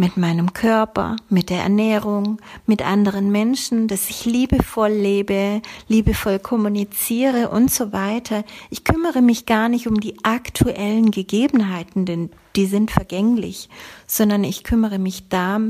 mit 0.00 0.16
meinem 0.16 0.54
Körper, 0.54 1.16
mit 1.28 1.50
der 1.50 1.62
Ernährung, 1.62 2.40
mit 2.66 2.80
anderen 2.82 3.30
Menschen, 3.30 3.86
dass 3.86 4.08
ich 4.08 4.24
liebevoll 4.24 4.90
lebe, 4.90 5.60
liebevoll 5.88 6.38
kommuniziere 6.38 7.50
und 7.50 7.70
so 7.70 7.92
weiter. 7.92 8.44
Ich 8.70 8.82
kümmere 8.82 9.20
mich 9.20 9.44
gar 9.44 9.68
nicht 9.68 9.86
um 9.86 10.00
die 10.00 10.24
aktuellen 10.24 11.10
Gegebenheiten, 11.10 12.06
denn 12.06 12.30
die 12.56 12.66
sind 12.66 12.90
vergänglich, 12.90 13.68
sondern 14.06 14.42
ich 14.42 14.64
kümmere 14.64 14.98
mich 14.98 15.28
da, 15.28 15.60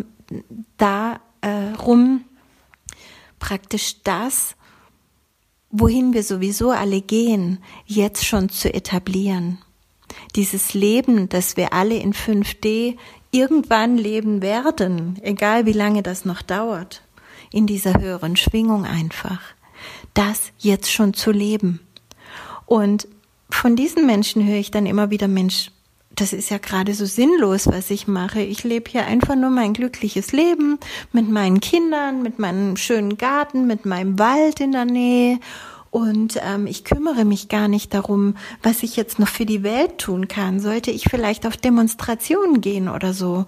darum, 0.79 2.21
äh, 2.21 2.95
praktisch 3.41 4.03
das, 4.05 4.55
wohin 5.71 6.15
wir 6.15 6.23
sowieso 6.23 6.71
alle 6.71 7.01
gehen, 7.01 7.59
jetzt 7.85 8.25
schon 8.25 8.49
zu 8.49 8.73
etablieren. 8.73 9.59
Dieses 10.37 10.75
Leben, 10.75 11.29
das 11.29 11.57
wir 11.57 11.73
alle 11.73 11.97
in 11.97 12.13
5D 12.13 12.97
irgendwann 13.31 13.97
leben 13.97 14.43
werden, 14.43 15.19
egal 15.23 15.67
wie 15.67 15.73
lange 15.73 16.03
das 16.03 16.25
noch 16.25 16.43
dauert, 16.43 17.03
in 17.53 17.67
dieser 17.67 18.01
höheren 18.01 18.37
Schwingung 18.37 18.85
einfach, 18.85 19.41
das 20.15 20.53
jetzt 20.59 20.93
schon 20.93 21.15
zu 21.15 21.31
leben. 21.33 21.81
Und 22.67 23.09
von 23.51 23.75
diesen 23.77 24.07
Menschen 24.07 24.47
höre 24.47 24.59
ich 24.59 24.71
dann 24.71 24.87
immer 24.87 25.11
wieder, 25.11 25.29
Mensch, 25.29 25.71
das 26.15 26.33
ist 26.33 26.51
ja 26.51 26.59
gerade 26.59 26.93
so 26.95 27.07
sinnlos, 27.07 27.67
was 27.67 27.91
ich 27.91 28.07
mache. 28.07 28.41
Ich 28.43 28.65
lebe 28.65 28.91
hier 28.91 29.07
einfach 29.07 29.37
nur 29.37 29.51
mein 29.51 29.73
glückliches 29.73 30.33
Leben 30.33 30.79
mit 31.13 31.29
meinen 31.29 31.61
Kindern, 31.61 32.23
mit 32.23 32.39
meinem 32.39 32.77
schönen 32.77 33.17
Garten, 33.17 33.67
mit 33.67 33.87
meinem 33.87 34.19
Wald 34.19 34.61
in 34.61 34.73
der 34.73 34.85
Nähe 34.85 35.39
und 35.91 36.41
ähm, 36.43 36.67
ich 36.69 36.85
kümmere 36.85 37.25
mich 37.25 37.49
gar 37.49 37.67
nicht 37.67 37.95
darum, 37.95 38.37
was 38.63 38.85
ich 38.85 38.97
jetzt 38.97 39.19
noch 39.19 39.29
für 39.29 39.45
die 39.45 39.65
Welt 39.65 39.99
tun 39.99 40.29
kann. 40.29 40.61
Sollte 40.61 40.93
ich 40.93 41.05
vielleicht 41.11 41.47
auf 41.47 41.57
Demonstrationen 41.57 42.61
gehen 42.61 42.89
oder 42.89 43.13
so? 43.13 43.45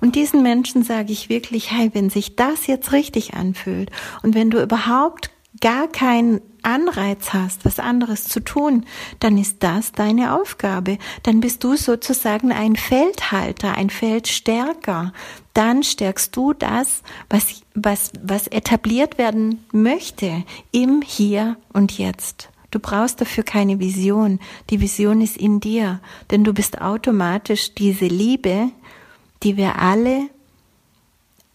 Und 0.00 0.16
diesen 0.16 0.42
Menschen 0.42 0.82
sage 0.82 1.12
ich 1.12 1.28
wirklich, 1.28 1.70
hey, 1.70 1.90
wenn 1.92 2.10
sich 2.10 2.34
das 2.34 2.66
jetzt 2.66 2.92
richtig 2.92 3.34
anfühlt 3.34 3.90
und 4.22 4.34
wenn 4.34 4.50
du 4.50 4.60
überhaupt 4.60 5.30
gar 5.60 5.86
keinen 5.86 6.40
Anreiz 6.64 7.32
hast, 7.32 7.64
was 7.64 7.78
anderes 7.78 8.24
zu 8.24 8.40
tun, 8.40 8.84
dann 9.20 9.38
ist 9.38 9.62
das 9.62 9.92
deine 9.92 10.38
Aufgabe. 10.38 10.98
Dann 11.22 11.40
bist 11.40 11.64
du 11.64 11.76
sozusagen 11.76 12.52
ein 12.52 12.76
Feldhalter, 12.76 13.76
ein 13.76 13.90
Feldstärker. 13.90 15.12
Dann 15.52 15.82
stärkst 15.82 16.34
du 16.36 16.52
das, 16.52 17.02
was, 17.30 17.62
was, 17.74 18.12
was 18.22 18.48
etabliert 18.48 19.18
werden 19.18 19.64
möchte 19.72 20.44
im 20.72 21.02
Hier 21.02 21.56
und 21.72 21.96
Jetzt. 21.96 22.50
Du 22.70 22.80
brauchst 22.80 23.20
dafür 23.20 23.44
keine 23.44 23.78
Vision. 23.78 24.40
Die 24.70 24.80
Vision 24.80 25.20
ist 25.20 25.36
in 25.36 25.60
dir, 25.60 26.00
denn 26.32 26.42
du 26.42 26.52
bist 26.52 26.80
automatisch 26.80 27.74
diese 27.74 28.06
Liebe, 28.06 28.70
die 29.44 29.56
wir 29.56 29.78
alle 29.78 30.28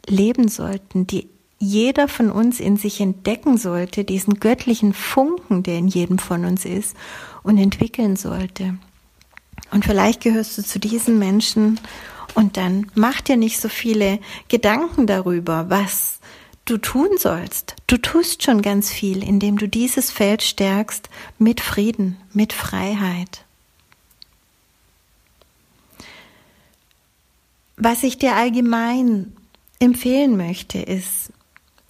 leben 0.07 0.47
sollten, 0.47 1.07
die 1.07 1.27
jeder 1.59 2.07
von 2.07 2.31
uns 2.31 2.59
in 2.59 2.77
sich 2.77 3.01
entdecken 3.01 3.57
sollte, 3.57 4.05
diesen 4.05 4.39
göttlichen 4.39 4.93
Funken, 4.93 5.61
der 5.61 5.77
in 5.77 5.87
jedem 5.87 6.17
von 6.17 6.45
uns 6.45 6.65
ist, 6.65 6.95
und 7.43 7.57
entwickeln 7.57 8.15
sollte. 8.15 8.77
Und 9.71 9.85
vielleicht 9.85 10.21
gehörst 10.21 10.57
du 10.57 10.63
zu 10.63 10.79
diesen 10.79 11.19
Menschen 11.19 11.79
und 12.33 12.57
dann 12.57 12.89
mach 12.95 13.21
dir 13.21 13.37
nicht 13.37 13.59
so 13.59 13.69
viele 13.69 14.19
Gedanken 14.47 15.05
darüber, 15.05 15.69
was 15.69 16.19
du 16.65 16.77
tun 16.77 17.09
sollst. 17.17 17.75
Du 17.87 17.97
tust 17.97 18.43
schon 18.43 18.61
ganz 18.61 18.89
viel, 18.91 19.23
indem 19.23 19.57
du 19.57 19.67
dieses 19.67 20.11
Feld 20.11 20.41
stärkst 20.41 21.09
mit 21.37 21.61
Frieden, 21.61 22.17
mit 22.33 22.53
Freiheit. 22.53 23.43
Was 27.75 28.03
ich 28.03 28.17
dir 28.17 28.35
allgemein 28.35 29.33
empfehlen 29.79 30.35
möchte, 30.37 30.79
ist, 30.79 31.31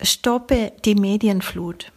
stoppe 0.02 0.72
die 0.86 0.96
Medienflut. 0.96 1.92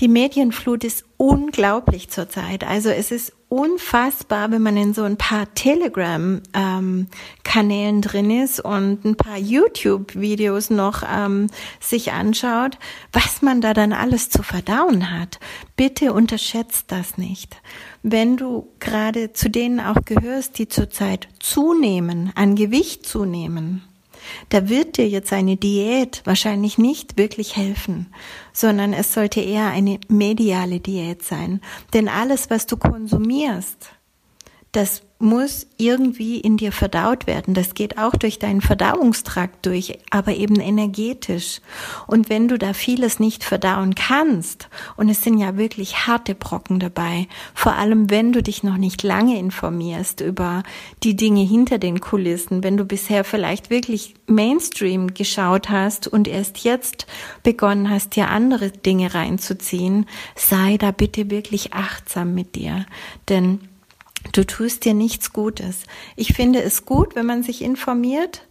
Die 0.00 0.08
Medienflut 0.08 0.84
ist 0.84 1.04
unglaublich 1.16 2.10
zurzeit. 2.10 2.64
Also 2.64 2.90
es 2.90 3.10
ist 3.10 3.32
unfassbar, 3.48 4.50
wenn 4.50 4.62
man 4.62 4.76
in 4.76 4.92
so 4.92 5.04
ein 5.04 5.16
paar 5.16 5.54
Telegram-Kanälen 5.54 7.06
ähm, 7.96 8.00
drin 8.02 8.30
ist 8.30 8.60
und 8.60 9.04
ein 9.04 9.16
paar 9.16 9.38
YouTube-Videos 9.38 10.70
noch 10.70 11.02
ähm, 11.08 11.46
sich 11.80 12.12
anschaut, 12.12 12.78
was 13.12 13.42
man 13.42 13.60
da 13.60 13.72
dann 13.72 13.92
alles 13.92 14.30
zu 14.30 14.42
verdauen 14.42 15.12
hat. 15.12 15.38
Bitte 15.76 16.12
unterschätzt 16.12 16.86
das 16.88 17.18
nicht. 17.18 17.56
Wenn 18.02 18.36
du 18.36 18.68
gerade 18.80 19.32
zu 19.32 19.48
denen 19.48 19.80
auch 19.80 20.04
gehörst, 20.04 20.58
die 20.58 20.68
zurzeit 20.68 21.28
zunehmen, 21.38 22.32
an 22.34 22.56
Gewicht 22.56 23.06
zunehmen, 23.06 23.84
da 24.48 24.68
wird 24.68 24.96
dir 24.96 25.08
jetzt 25.08 25.32
eine 25.32 25.56
Diät 25.56 26.22
wahrscheinlich 26.24 26.78
nicht 26.78 27.16
wirklich 27.16 27.56
helfen, 27.56 28.12
sondern 28.52 28.92
es 28.92 29.12
sollte 29.12 29.40
eher 29.40 29.68
eine 29.68 29.98
mediale 30.08 30.80
Diät 30.80 31.22
sein. 31.22 31.60
Denn 31.92 32.08
alles, 32.08 32.50
was 32.50 32.66
du 32.66 32.76
konsumierst, 32.76 33.90
das 34.72 35.02
muss 35.18 35.66
irgendwie 35.78 36.40
in 36.40 36.58
dir 36.58 36.72
verdaut 36.72 37.26
werden. 37.26 37.54
Das 37.54 37.72
geht 37.72 37.96
auch 37.96 38.14
durch 38.16 38.38
deinen 38.38 38.60
Verdauungstrakt 38.60 39.64
durch, 39.64 39.98
aber 40.10 40.34
eben 40.34 40.60
energetisch. 40.60 41.60
Und 42.06 42.28
wenn 42.28 42.48
du 42.48 42.58
da 42.58 42.74
vieles 42.74 43.18
nicht 43.18 43.42
verdauen 43.42 43.94
kannst, 43.94 44.68
und 44.96 45.08
es 45.08 45.22
sind 45.22 45.38
ja 45.38 45.56
wirklich 45.56 46.06
harte 46.06 46.34
Brocken 46.34 46.80
dabei, 46.80 47.28
vor 47.54 47.76
allem 47.76 48.10
wenn 48.10 48.32
du 48.32 48.42
dich 48.42 48.62
noch 48.62 48.76
nicht 48.76 49.02
lange 49.02 49.38
informierst 49.38 50.20
über 50.20 50.62
die 51.02 51.16
Dinge 51.16 51.42
hinter 51.42 51.78
den 51.78 52.00
Kulissen, 52.00 52.62
wenn 52.62 52.76
du 52.76 52.84
bisher 52.84 53.24
vielleicht 53.24 53.70
wirklich 53.70 54.14
Mainstream 54.26 55.14
geschaut 55.14 55.70
hast 55.70 56.08
und 56.08 56.28
erst 56.28 56.58
jetzt 56.58 57.06
begonnen 57.42 57.88
hast, 57.88 58.16
dir 58.16 58.28
andere 58.28 58.70
Dinge 58.70 59.14
reinzuziehen, 59.14 60.06
sei 60.34 60.76
da 60.76 60.90
bitte 60.90 61.30
wirklich 61.30 61.72
achtsam 61.72 62.34
mit 62.34 62.54
dir. 62.54 62.84
Denn 63.30 63.60
Du 64.32 64.44
tust 64.44 64.84
dir 64.84 64.94
nichts 64.94 65.32
Gutes. 65.32 65.84
Ich 66.16 66.34
finde 66.34 66.62
es 66.62 66.84
gut, 66.84 67.14
wenn 67.14 67.26
man 67.26 67.42
sich 67.42 67.62
informiert, 67.62 68.46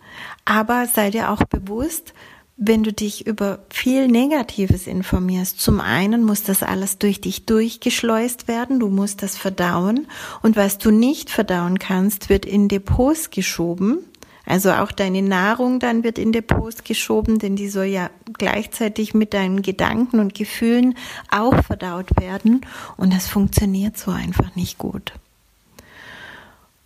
aber 0.45 0.87
sei 0.87 1.11
dir 1.11 1.31
auch 1.31 1.43
bewusst, 1.43 2.13
wenn 2.57 2.83
du 2.83 2.93
dich 2.93 3.27
über 3.27 3.59
viel 3.69 4.07
Negatives 4.07 4.87
informierst. 4.87 5.59
Zum 5.59 5.81
einen 5.81 6.23
muss 6.23 6.43
das 6.43 6.63
alles 6.63 6.97
durch 6.97 7.19
dich 7.19 7.45
durchgeschleust 7.45 8.47
werden, 8.47 8.79
du 8.79 8.87
musst 8.89 9.23
das 9.23 9.35
verdauen 9.37 10.07
und 10.41 10.55
was 10.55 10.77
du 10.77 10.91
nicht 10.91 11.29
verdauen 11.29 11.79
kannst, 11.79 12.29
wird 12.29 12.45
in 12.45 12.69
Depots 12.69 13.29
geschoben. 13.29 13.99
Also 14.45 14.71
auch 14.71 14.91
deine 14.91 15.23
Nahrung 15.23 15.79
dann 15.79 16.03
wird 16.03 16.19
in 16.19 16.31
Depots 16.31 16.83
geschoben, 16.83 17.39
denn 17.39 17.55
die 17.55 17.67
soll 17.67 17.85
ja 17.85 18.11
gleichzeitig 18.37 19.15
mit 19.15 19.33
deinen 19.33 19.63
Gedanken 19.63 20.19
und 20.19 20.35
Gefühlen 20.35 20.95
auch 21.31 21.63
verdaut 21.63 22.19
werden 22.19 22.61
und 22.95 23.11
das 23.11 23.27
funktioniert 23.27 23.97
so 23.97 24.11
einfach 24.11 24.55
nicht 24.55 24.77
gut. 24.77 25.13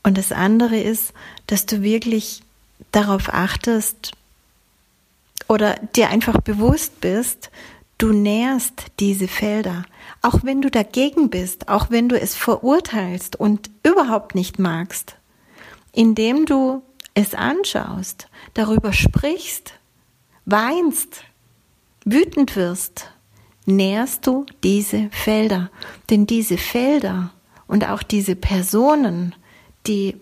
Und 0.09 0.17
das 0.17 0.31
andere 0.31 0.79
ist, 0.79 1.13
dass 1.45 1.67
du 1.67 1.83
wirklich 1.83 2.41
darauf 2.91 3.31
achtest 3.31 4.13
oder 5.47 5.75
dir 5.95 6.09
einfach 6.09 6.41
bewusst 6.41 6.99
bist, 6.99 7.51
du 7.99 8.11
nährst 8.11 8.85
diese 8.99 9.27
Felder. 9.27 9.85
Auch 10.23 10.39
wenn 10.41 10.63
du 10.63 10.71
dagegen 10.71 11.29
bist, 11.29 11.69
auch 11.69 11.91
wenn 11.91 12.09
du 12.09 12.19
es 12.19 12.33
verurteilst 12.33 13.35
und 13.35 13.69
überhaupt 13.83 14.33
nicht 14.33 14.57
magst, 14.57 15.15
indem 15.93 16.47
du 16.47 16.81
es 17.13 17.35
anschaust, 17.35 18.29
darüber 18.55 18.93
sprichst, 18.93 19.73
weinst, 20.45 21.23
wütend 22.03 22.55
wirst, 22.55 23.11
nährst 23.67 24.25
du 24.25 24.47
diese 24.63 25.11
Felder. 25.11 25.69
Denn 26.09 26.25
diese 26.25 26.57
Felder 26.57 27.29
und 27.67 27.87
auch 27.87 28.01
diese 28.01 28.35
Personen, 28.35 29.35
die 29.89 30.15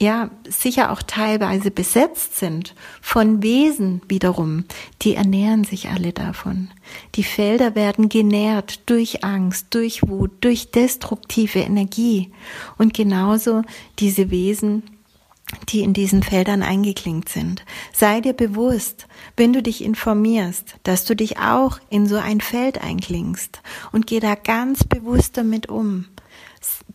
ja 0.00 0.30
sicher 0.48 0.90
auch 0.90 1.02
teilweise 1.02 1.70
besetzt 1.70 2.38
sind 2.38 2.74
von 3.02 3.42
Wesen 3.42 4.00
wiederum, 4.08 4.64
die 5.02 5.14
ernähren 5.14 5.64
sich 5.64 5.90
alle 5.90 6.12
davon. 6.12 6.70
Die 7.16 7.22
Felder 7.22 7.74
werden 7.74 8.08
genährt 8.08 8.88
durch 8.88 9.22
Angst, 9.22 9.66
durch 9.70 10.08
Wut, 10.08 10.30
durch 10.40 10.70
destruktive 10.70 11.60
Energie 11.60 12.32
und 12.78 12.94
genauso 12.94 13.62
diese 13.98 14.30
Wesen, 14.30 14.84
die 15.68 15.80
in 15.80 15.92
diesen 15.92 16.22
Feldern 16.22 16.62
eingeklingt 16.62 17.28
sind. 17.28 17.64
Sei 17.92 18.20
dir 18.20 18.32
bewusst, 18.32 19.06
wenn 19.36 19.52
du 19.52 19.62
dich 19.62 19.84
informierst, 19.84 20.76
dass 20.84 21.04
du 21.04 21.14
dich 21.14 21.38
auch 21.38 21.78
in 21.90 22.06
so 22.06 22.16
ein 22.16 22.40
Feld 22.40 22.80
einklingst 22.82 23.60
und 23.92 24.06
geh 24.06 24.20
da 24.20 24.34
ganz 24.34 24.84
bewusst 24.84 25.36
damit 25.36 25.68
um 25.68 26.06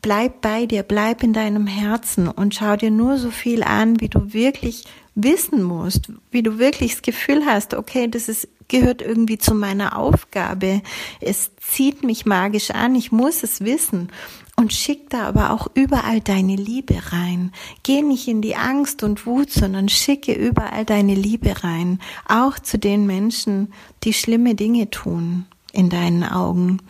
bleib 0.01 0.41
bei 0.41 0.65
dir, 0.65 0.83
bleib 0.83 1.23
in 1.23 1.33
deinem 1.33 1.67
Herzen 1.67 2.27
und 2.27 2.55
schau 2.55 2.75
dir 2.75 2.91
nur 2.91 3.17
so 3.17 3.31
viel 3.31 3.63
an, 3.63 3.99
wie 4.01 4.09
du 4.09 4.33
wirklich 4.33 4.85
wissen 5.15 5.63
musst, 5.63 6.11
wie 6.31 6.43
du 6.43 6.59
wirklich 6.59 6.93
das 6.93 7.01
Gefühl 7.01 7.45
hast, 7.45 7.73
okay, 7.73 8.07
das 8.07 8.27
ist, 8.27 8.49
gehört 8.67 9.01
irgendwie 9.01 9.37
zu 9.37 9.55
meiner 9.55 9.97
Aufgabe. 9.97 10.81
Es 11.21 11.51
zieht 11.57 12.03
mich 12.03 12.25
magisch 12.25 12.71
an, 12.71 12.95
ich 12.95 13.11
muss 13.11 13.43
es 13.43 13.61
wissen. 13.61 14.09
Und 14.57 14.71
schick 14.71 15.09
da 15.09 15.27
aber 15.27 15.51
auch 15.51 15.67
überall 15.73 16.21
deine 16.21 16.55
Liebe 16.55 16.95
rein. 17.11 17.51
Geh 17.83 18.01
nicht 18.01 18.29
in 18.29 18.41
die 18.41 18.55
Angst 18.55 19.03
und 19.03 19.25
Wut, 19.25 19.51
sondern 19.51 19.89
schicke 19.89 20.33
überall 20.33 20.85
deine 20.85 21.13
Liebe 21.13 21.61
rein. 21.61 21.99
Auch 22.25 22.57
zu 22.57 22.77
den 22.77 23.05
Menschen, 23.05 23.73
die 24.05 24.13
schlimme 24.13 24.55
Dinge 24.55 24.89
tun 24.89 25.45
in 25.73 25.89
deinen 25.89 26.23
Augen. 26.23 26.81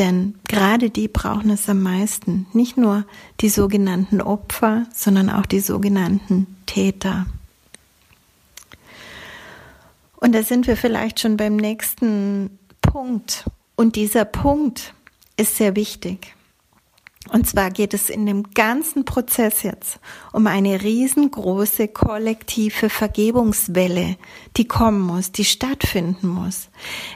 Denn 0.00 0.34
gerade 0.48 0.88
die 0.88 1.08
brauchen 1.08 1.50
es 1.50 1.68
am 1.68 1.82
meisten. 1.82 2.46
Nicht 2.54 2.78
nur 2.78 3.04
die 3.42 3.50
sogenannten 3.50 4.22
Opfer, 4.22 4.86
sondern 4.94 5.28
auch 5.28 5.44
die 5.44 5.60
sogenannten 5.60 6.46
Täter. 6.64 7.26
Und 10.16 10.34
da 10.34 10.42
sind 10.42 10.66
wir 10.66 10.78
vielleicht 10.78 11.20
schon 11.20 11.36
beim 11.36 11.56
nächsten 11.56 12.58
Punkt. 12.80 13.44
Und 13.76 13.96
dieser 13.96 14.24
Punkt 14.24 14.94
ist 15.36 15.56
sehr 15.56 15.76
wichtig. 15.76 16.34
Und 17.32 17.46
zwar 17.46 17.70
geht 17.70 17.94
es 17.94 18.10
in 18.10 18.26
dem 18.26 18.50
ganzen 18.54 19.04
Prozess 19.04 19.62
jetzt 19.62 20.00
um 20.32 20.48
eine 20.48 20.82
riesengroße 20.82 21.86
kollektive 21.88 22.90
Vergebungswelle, 22.90 24.16
die 24.56 24.66
kommen 24.66 25.00
muss, 25.00 25.30
die 25.30 25.44
stattfinden 25.44 26.26
muss. 26.26 26.68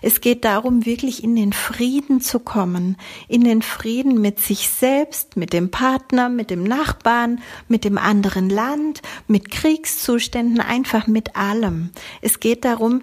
Es 0.02 0.20
geht 0.20 0.44
darum, 0.44 0.86
wirklich 0.86 1.24
in 1.24 1.34
den 1.34 1.52
Frieden 1.52 2.20
zu 2.20 2.38
kommen, 2.38 2.96
in 3.26 3.42
den 3.42 3.60
Frieden 3.60 4.20
mit 4.20 4.38
sich 4.38 4.68
selbst, 4.68 5.36
mit 5.36 5.52
dem 5.52 5.72
Partner, 5.72 6.28
mit 6.28 6.50
dem 6.50 6.62
Nachbarn, 6.62 7.40
mit 7.66 7.84
dem 7.84 7.98
anderen 7.98 8.48
Land, 8.48 9.02
mit 9.26 9.50
Kriegszuständen, 9.50 10.60
einfach 10.60 11.08
mit 11.08 11.34
allem. 11.34 11.90
Es 12.22 12.38
geht 12.38 12.64
darum, 12.64 13.02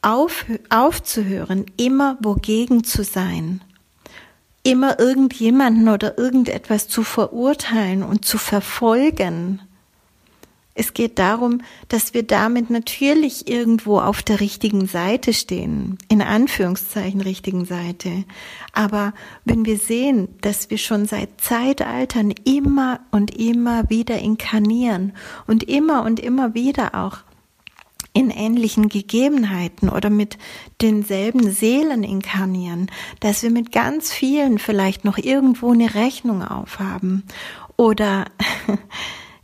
auf, 0.00 0.46
aufzuhören, 0.70 1.66
immer 1.76 2.16
wogegen 2.22 2.84
zu 2.84 3.04
sein 3.04 3.60
immer 4.68 4.98
irgendjemanden 4.98 5.88
oder 5.88 6.18
irgendetwas 6.18 6.88
zu 6.88 7.02
verurteilen 7.02 8.02
und 8.02 8.26
zu 8.26 8.36
verfolgen. 8.36 9.60
Es 10.74 10.94
geht 10.94 11.18
darum, 11.18 11.62
dass 11.88 12.14
wir 12.14 12.22
damit 12.22 12.70
natürlich 12.70 13.48
irgendwo 13.48 13.98
auf 13.98 14.22
der 14.22 14.38
richtigen 14.38 14.86
Seite 14.86 15.32
stehen, 15.32 15.98
in 16.08 16.22
Anführungszeichen 16.22 17.20
richtigen 17.20 17.64
Seite. 17.64 18.24
Aber 18.72 19.12
wenn 19.44 19.64
wir 19.64 19.78
sehen, 19.78 20.28
dass 20.40 20.70
wir 20.70 20.78
schon 20.78 21.06
seit 21.06 21.40
Zeitaltern 21.40 22.32
immer 22.44 23.00
und 23.10 23.34
immer 23.36 23.90
wieder 23.90 24.18
inkarnieren 24.18 25.14
und 25.48 25.64
immer 25.64 26.04
und 26.04 26.20
immer 26.20 26.54
wieder 26.54 26.94
auch 26.94 27.18
in 28.12 28.30
ähnlichen 28.30 28.88
Gegebenheiten 28.88 29.88
oder 29.88 30.10
mit 30.10 30.38
denselben 30.80 31.50
Seelen 31.50 32.04
inkarnieren, 32.04 32.90
dass 33.20 33.42
wir 33.42 33.50
mit 33.50 33.72
ganz 33.72 34.12
vielen 34.12 34.58
vielleicht 34.58 35.04
noch 35.04 35.18
irgendwo 35.18 35.72
eine 35.72 35.94
Rechnung 35.94 36.42
aufhaben 36.42 37.24
oder 37.76 38.26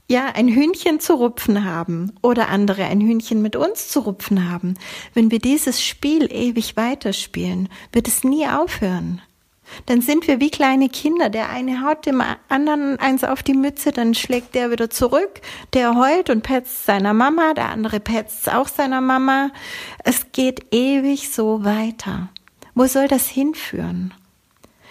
ja, 0.08 0.26
ein 0.26 0.48
Hühnchen 0.48 1.00
zu 1.00 1.14
rupfen 1.14 1.64
haben 1.64 2.12
oder 2.22 2.48
andere 2.48 2.84
ein 2.84 3.00
Hühnchen 3.00 3.42
mit 3.42 3.56
uns 3.56 3.88
zu 3.88 4.00
rupfen 4.00 4.50
haben. 4.50 4.74
Wenn 5.14 5.30
wir 5.30 5.38
dieses 5.38 5.82
Spiel 5.82 6.30
ewig 6.30 6.76
weiterspielen, 6.76 7.68
wird 7.92 8.08
es 8.08 8.24
nie 8.24 8.46
aufhören. 8.46 9.22
Dann 9.86 10.00
sind 10.00 10.26
wir 10.28 10.40
wie 10.40 10.50
kleine 10.50 10.88
Kinder. 10.88 11.30
Der 11.30 11.50
eine 11.50 11.84
haut 11.84 12.06
dem 12.06 12.22
anderen 12.48 12.98
eins 12.98 13.24
auf 13.24 13.42
die 13.42 13.54
Mütze, 13.54 13.92
dann 13.92 14.14
schlägt 14.14 14.54
der 14.54 14.70
wieder 14.70 14.90
zurück. 14.90 15.40
Der 15.72 15.96
heult 15.96 16.30
und 16.30 16.42
petzt 16.42 16.86
seiner 16.86 17.14
Mama, 17.14 17.54
der 17.54 17.70
andere 17.70 18.00
petzt 18.00 18.52
auch 18.52 18.68
seiner 18.68 19.00
Mama. 19.00 19.50
Es 20.04 20.32
geht 20.32 20.74
ewig 20.74 21.30
so 21.30 21.64
weiter. 21.64 22.28
Wo 22.74 22.86
soll 22.86 23.08
das 23.08 23.28
hinführen? 23.28 24.14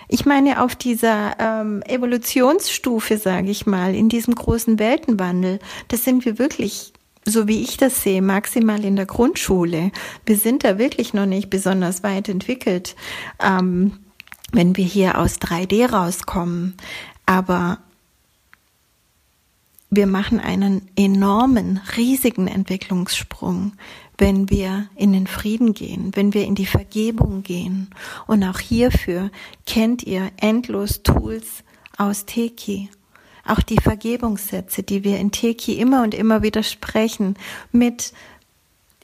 Ich 0.07 0.25
meine, 0.25 0.61
auf 0.61 0.75
dieser 0.75 1.39
ähm, 1.39 1.81
Evolutionsstufe, 1.83 3.17
sage 3.17 3.49
ich 3.49 3.65
mal, 3.65 3.95
in 3.95 4.09
diesem 4.09 4.35
großen 4.35 4.77
Weltenwandel, 4.77 5.59
das 5.87 6.03
sind 6.03 6.23
wir 6.25 6.37
wirklich 6.37 6.93
so 7.25 7.47
wie 7.47 7.61
ich 7.61 7.77
das 7.77 8.03
sehe, 8.03 8.21
maximal 8.21 8.83
in 8.83 8.95
der 8.95 9.05
Grundschule. 9.05 9.91
Wir 10.25 10.37
sind 10.37 10.63
da 10.63 10.77
wirklich 10.77 11.13
noch 11.13 11.25
nicht 11.25 11.49
besonders 11.49 12.03
weit 12.03 12.29
entwickelt. 12.29 12.95
Ähm, 13.41 13.93
wenn 14.53 14.77
wir 14.77 14.85
hier 14.85 15.17
aus 15.17 15.39
3D 15.39 15.91
rauskommen. 15.91 16.75
Aber 17.25 17.79
wir 19.89 20.07
machen 20.07 20.39
einen 20.39 20.89
enormen, 20.95 21.81
riesigen 21.97 22.47
Entwicklungssprung, 22.47 23.73
wenn 24.17 24.49
wir 24.49 24.87
in 24.95 25.11
den 25.11 25.27
Frieden 25.27 25.73
gehen, 25.73 26.11
wenn 26.15 26.33
wir 26.33 26.45
in 26.45 26.55
die 26.55 26.65
Vergebung 26.65 27.43
gehen. 27.43 27.89
Und 28.25 28.43
auch 28.43 28.59
hierfür 28.59 29.31
kennt 29.65 30.03
ihr 30.03 30.31
endlos 30.37 31.03
Tools 31.03 31.63
aus 31.97 32.25
Teki. 32.25 32.89
Auch 33.45 33.59
die 33.59 33.81
Vergebungssätze, 33.81 34.83
die 34.83 35.03
wir 35.03 35.19
in 35.19 35.31
Teki 35.31 35.73
immer 35.73 36.03
und 36.03 36.13
immer 36.13 36.43
wieder 36.43 36.63
sprechen, 36.63 37.35
mit 37.71 38.13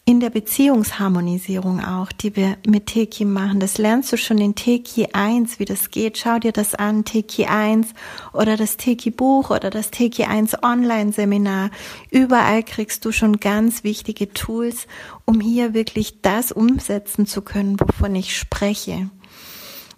in 0.10 0.20
der 0.20 0.32
Beziehungsharmonisierung 0.32 1.86
auch, 1.86 2.12
die 2.12 2.36
wir 2.36 2.58
mit 2.66 2.88
Teki 2.88 3.26
machen. 3.26 3.60
Das 3.60 3.78
lernst 3.78 4.12
du 4.12 4.18
schon 4.18 4.40
in 4.40 4.56
Teki 4.56 5.10
1, 5.14 5.60
wie 5.60 5.66
das 5.66 5.92
geht. 5.92 6.18
Schau 6.18 6.40
dir 6.40 6.52
das 6.52 6.74
an, 6.74 7.06
Teki 7.06 7.46
1 7.46 7.94
oder 8.34 8.58
das 8.58 8.78
Teki 8.78 9.12
Buch 9.12 9.52
oder 9.52 9.70
das 9.70 9.92
Teki 9.92 10.24
1 10.24 10.64
Online 10.64 11.12
Seminar. 11.12 11.70
Überall 12.10 12.64
kriegst 12.64 13.06
du 13.06 13.12
schon 13.12 13.40
ganz 13.40 13.84
wichtige 13.84 14.34
Tools, 14.34 14.88
um 15.26 15.40
hier 15.40 15.76
wirklich 15.76 16.24
das 16.24 16.52
umsetzen 16.52 17.28
zu 17.28 17.44
können, 17.44 17.80
wovon 17.80 18.16
ich 18.16 18.36
spreche 18.36 19.12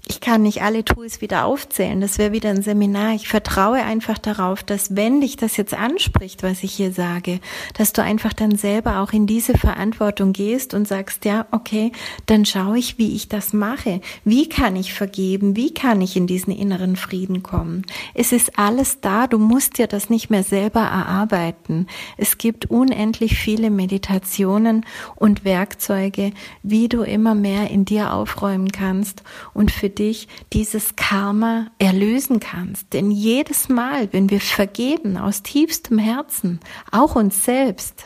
ich 0.07 0.19
kann 0.19 0.41
nicht 0.41 0.63
alle 0.63 0.83
Tools 0.83 1.21
wieder 1.21 1.45
aufzählen. 1.45 2.01
Das 2.01 2.17
wäre 2.17 2.31
wieder 2.31 2.49
ein 2.49 2.63
Seminar. 2.63 3.13
Ich 3.13 3.27
vertraue 3.27 3.83
einfach 3.83 4.17
darauf, 4.17 4.63
dass 4.63 4.95
wenn 4.95 5.21
dich 5.21 5.35
das 5.35 5.57
jetzt 5.57 5.75
anspricht, 5.75 6.41
was 6.41 6.63
ich 6.63 6.73
hier 6.73 6.91
sage, 6.91 7.39
dass 7.75 7.93
du 7.93 8.01
einfach 8.01 8.33
dann 8.33 8.55
selber 8.55 8.99
auch 8.99 9.13
in 9.13 9.27
diese 9.27 9.57
Verantwortung 9.57 10.33
gehst 10.33 10.73
und 10.73 10.87
sagst, 10.87 11.25
ja, 11.25 11.45
okay, 11.51 11.91
dann 12.25 12.45
schaue 12.45 12.79
ich, 12.79 12.97
wie 12.97 13.15
ich 13.15 13.29
das 13.29 13.53
mache. 13.53 14.01
Wie 14.25 14.49
kann 14.49 14.75
ich 14.75 14.93
vergeben? 14.93 15.55
Wie 15.55 15.73
kann 15.73 16.01
ich 16.01 16.17
in 16.17 16.25
diesen 16.25 16.53
inneren 16.53 16.95
Frieden 16.95 17.43
kommen? 17.43 17.85
Es 18.15 18.31
ist 18.31 18.57
alles 18.57 19.01
da. 19.01 19.27
Du 19.27 19.37
musst 19.37 19.77
dir 19.77 19.87
das 19.87 20.09
nicht 20.09 20.31
mehr 20.31 20.43
selber 20.43 20.81
erarbeiten. 20.81 21.85
Es 22.17 22.39
gibt 22.39 22.65
unendlich 22.71 23.37
viele 23.37 23.69
Meditationen 23.69 24.83
und 25.15 25.45
Werkzeuge, 25.45 26.31
wie 26.63 26.89
du 26.89 27.03
immer 27.03 27.35
mehr 27.35 27.69
in 27.69 27.85
dir 27.85 28.13
aufräumen 28.13 28.71
kannst 28.71 29.21
und 29.53 29.71
für 29.71 29.90
dich 29.91 30.27
dieses 30.53 30.95
Karma 30.95 31.67
erlösen 31.77 32.39
kannst. 32.39 32.93
Denn 32.93 33.11
jedes 33.11 33.69
Mal, 33.69 34.11
wenn 34.11 34.29
wir 34.29 34.41
vergeben 34.41 35.17
aus 35.17 35.43
tiefstem 35.43 35.99
Herzen, 35.99 36.59
auch 36.91 37.15
uns 37.15 37.45
selbst, 37.45 38.05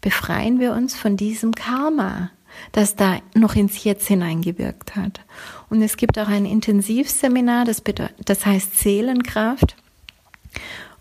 befreien 0.00 0.60
wir 0.60 0.72
uns 0.72 0.96
von 0.96 1.16
diesem 1.16 1.54
Karma, 1.54 2.30
das 2.72 2.96
da 2.96 3.18
noch 3.34 3.54
ins 3.54 3.84
Jetzt 3.84 4.08
hineingewirkt 4.08 4.96
hat. 4.96 5.20
Und 5.68 5.82
es 5.82 5.96
gibt 5.96 6.18
auch 6.18 6.28
ein 6.28 6.46
Intensivseminar, 6.46 7.64
das, 7.64 7.82
das 8.24 8.46
heißt 8.46 8.78
Seelenkraft. 8.78 9.76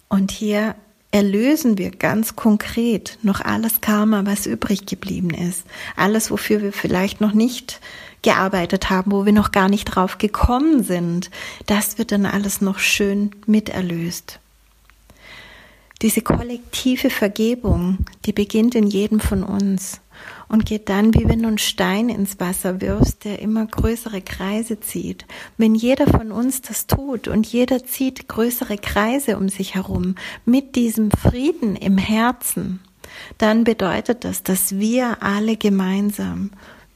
Und 0.09 0.31
hier 0.31 0.75
erlösen 1.11 1.77
wir 1.77 1.91
ganz 1.91 2.35
konkret 2.35 3.17
noch 3.23 3.41
alles 3.41 3.81
Karma, 3.81 4.25
was 4.25 4.45
übrig 4.45 4.85
geblieben 4.85 5.31
ist. 5.31 5.65
Alles, 5.95 6.29
wofür 6.29 6.61
wir 6.61 6.71
vielleicht 6.73 7.19
noch 7.19 7.33
nicht 7.33 7.79
gearbeitet 8.21 8.89
haben, 8.89 9.11
wo 9.11 9.25
wir 9.25 9.33
noch 9.33 9.51
gar 9.51 9.69
nicht 9.69 9.85
drauf 9.85 10.17
gekommen 10.17 10.83
sind. 10.83 11.29
Das 11.65 11.97
wird 11.97 12.11
dann 12.11 12.25
alles 12.25 12.61
noch 12.61 12.79
schön 12.79 13.31
miterlöst. 13.45 14.39
Diese 16.01 16.21
kollektive 16.21 17.09
Vergebung, 17.09 17.97
die 18.25 18.31
beginnt 18.31 18.73
in 18.73 18.87
jedem 18.87 19.19
von 19.19 19.43
uns 19.43 19.99
und 20.47 20.65
geht 20.65 20.87
dann, 20.87 21.13
wie 21.13 21.27
wenn 21.27 21.41
du 21.41 21.49
einen 21.49 21.57
Stein 21.57 22.07
ins 22.07 22.39
Wasser 22.39 22.79
wirfst, 22.81 23.25
der 23.25 23.39
immer 23.39 23.65
größere 23.65 24.21
Kreise 24.21 24.79
zieht. 24.79 25.25
Wenn 25.57 25.75
jeder 25.75 26.07
von 26.07 26.31
uns 26.31 26.61
das 26.61 26.87
tut 26.87 27.27
und 27.27 27.45
jeder 27.47 27.85
zieht 27.85 28.29
größere 28.29 28.77
Kreise 28.77 29.37
um 29.37 29.49
sich 29.49 29.75
herum 29.75 30.15
mit 30.45 30.75
diesem 30.75 31.11
Frieden 31.11 31.75
im 31.75 31.97
Herzen, 31.97 32.79
dann 33.37 33.63
bedeutet 33.63 34.23
das, 34.23 34.43
dass 34.43 34.79
wir 34.79 35.21
alle 35.21 35.57
gemeinsam 35.57 36.51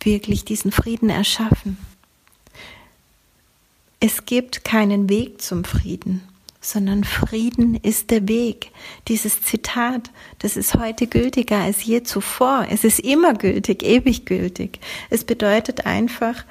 wirklich 0.06 0.46
diesen 0.46 0.72
Frieden 0.72 1.10
erschaffen. 1.10 1.78
Es 4.00 4.26
gibt 4.26 4.66
keinen 4.66 5.08
Weg 5.08 5.42
zum 5.42 5.64
Frieden, 5.64 6.28
sondern 6.60 7.04
Frieden 7.04 7.76
ist 7.76 8.12
der 8.12 8.28
Weg. 8.28 8.72
Dieses 9.08 9.42
Zitat, 9.42 10.12
das 10.40 10.58
ist 10.58 10.74
heute 10.76 11.08
gültiger 11.08 11.60
als 11.60 11.84
je 11.86 12.04
zuvor. 12.04 12.68
Es 12.70 12.84
ist 12.84 13.00
immer 13.00 13.34
gültig, 13.34 13.82
ewig 13.84 14.26
gültig. 14.26 14.80
Es 15.10 15.24
bedeutet 15.24 15.86
einfach, 15.86 16.44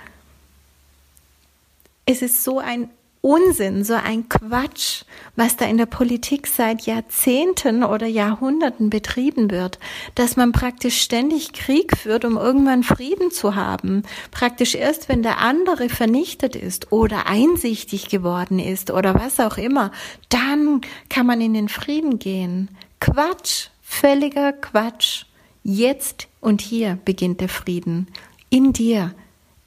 es 2.07 2.23
ist 2.23 2.43
so 2.43 2.59
ein 2.59 2.88
Unsinn, 3.25 3.85
so 3.85 3.95
ein 3.95 4.29
Quatsch, 4.29 5.05
was 5.37 5.57
da 5.57 5.65
in 5.67 5.77
der 5.79 5.87
Politik 5.87 6.49
seit 6.49 6.87
Jahrzehnten 6.87 7.85
oder 7.85 8.09
Jahrhunderten 8.09 8.91
betrieben 8.91 9.53
wird, 9.53 9.79
dass 10.17 10.37
man 10.37 10.51
praktisch 10.51 11.01
ständig 11.01 11.53
Krieg 11.53 11.97
führt, 11.97 12.25
um 12.25 12.37
irgendwann 12.37 12.83
Frieden 12.83 13.31
zu 13.31 13.55
haben. 13.55 14.03
Praktisch 14.33 14.75
erst, 14.75 15.09
wenn 15.09 15.23
der 15.23 15.39
andere 15.39 15.89
vernichtet 15.89 16.57
ist 16.57 16.91
oder 16.91 17.27
einsichtig 17.27 18.09
geworden 18.09 18.59
ist 18.59 18.91
oder 18.91 19.15
was 19.15 19.39
auch 19.39 19.57
immer, 19.57 19.93
dann 20.29 20.81
kann 21.09 21.25
man 21.25 21.41
in 21.41 21.55
den 21.55 21.69
Frieden 21.69 22.19
gehen. 22.19 22.71
Quatsch, 22.99 23.69
völliger 23.83 24.53
Quatsch. 24.53 25.27
Jetzt 25.63 26.27
und 26.41 26.61
hier 26.61 26.99
beginnt 27.05 27.41
der 27.41 27.49
Frieden. 27.49 28.09
In 28.51 28.73
dir, 28.73 29.15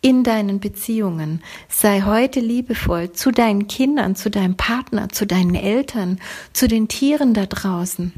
in 0.06 0.24
deinen 0.24 0.60
Beziehungen. 0.60 1.42
Sei 1.68 2.04
heute 2.04 2.40
liebevoll 2.40 3.14
zu 3.14 3.32
deinen 3.32 3.68
Kindern, 3.68 4.16
zu 4.16 4.30
deinem 4.30 4.56
Partner, 4.56 5.10
zu 5.10 5.26
deinen 5.26 5.56
Eltern, 5.56 6.20
zu 6.54 6.68
den 6.68 6.88
Tieren 6.88 7.34
da 7.34 7.48
draußen. 7.48 8.14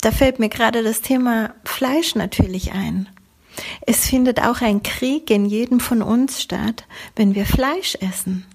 Da 0.00 0.12
fällt 0.12 0.38
mir 0.38 0.48
gerade 0.48 0.84
das 0.84 1.00
Thema 1.00 1.52
Fleisch 1.64 2.14
natürlich 2.14 2.70
ein. 2.70 3.08
Es 3.80 4.08
findet 4.08 4.40
auch 4.40 4.60
ein 4.60 4.84
Krieg 4.84 5.32
in 5.32 5.46
jedem 5.46 5.80
von 5.80 6.00
uns 6.00 6.40
statt, 6.40 6.84
wenn 7.16 7.34
wir 7.34 7.44
Fleisch 7.44 7.98
essen. 8.00 8.46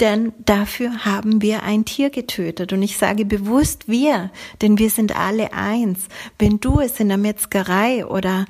Denn 0.00 0.34
dafür 0.44 1.06
haben 1.06 1.40
wir 1.40 1.62
ein 1.62 1.86
Tier 1.86 2.10
getötet. 2.10 2.74
Und 2.74 2.82
ich 2.82 2.98
sage 2.98 3.24
bewusst 3.24 3.88
wir, 3.88 4.30
denn 4.60 4.78
wir 4.78 4.90
sind 4.90 5.16
alle 5.16 5.54
eins. 5.54 6.08
Wenn 6.38 6.60
du 6.60 6.80
es 6.80 7.00
in 7.00 7.08
der 7.08 7.16
Metzgerei 7.16 8.04
oder 8.04 8.44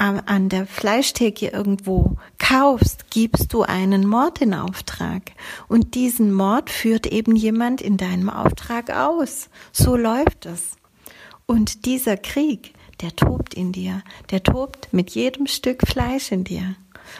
an 0.00 0.48
der 0.48 0.66
Fleischtheke 0.66 1.48
irgendwo 1.48 2.16
kaufst, 2.38 3.10
gibst 3.10 3.52
du 3.52 3.62
einen 3.62 4.06
Mord 4.06 4.40
in 4.40 4.54
Auftrag. 4.54 5.32
Und 5.68 5.94
diesen 5.94 6.32
Mord 6.32 6.70
führt 6.70 7.06
eben 7.06 7.36
jemand 7.36 7.82
in 7.82 7.98
deinem 7.98 8.30
Auftrag 8.30 8.90
aus. 8.90 9.50
So 9.72 9.96
läuft 9.96 10.46
es. 10.46 10.76
Und 11.46 11.84
dieser 11.84 12.16
Krieg, 12.16 12.72
der 13.02 13.14
tobt 13.14 13.54
in 13.54 13.72
dir, 13.72 14.02
der 14.30 14.42
tobt 14.42 14.92
mit 14.92 15.10
jedem 15.10 15.46
Stück 15.46 15.86
Fleisch 15.86 16.32
in 16.32 16.44
dir. 16.44 16.76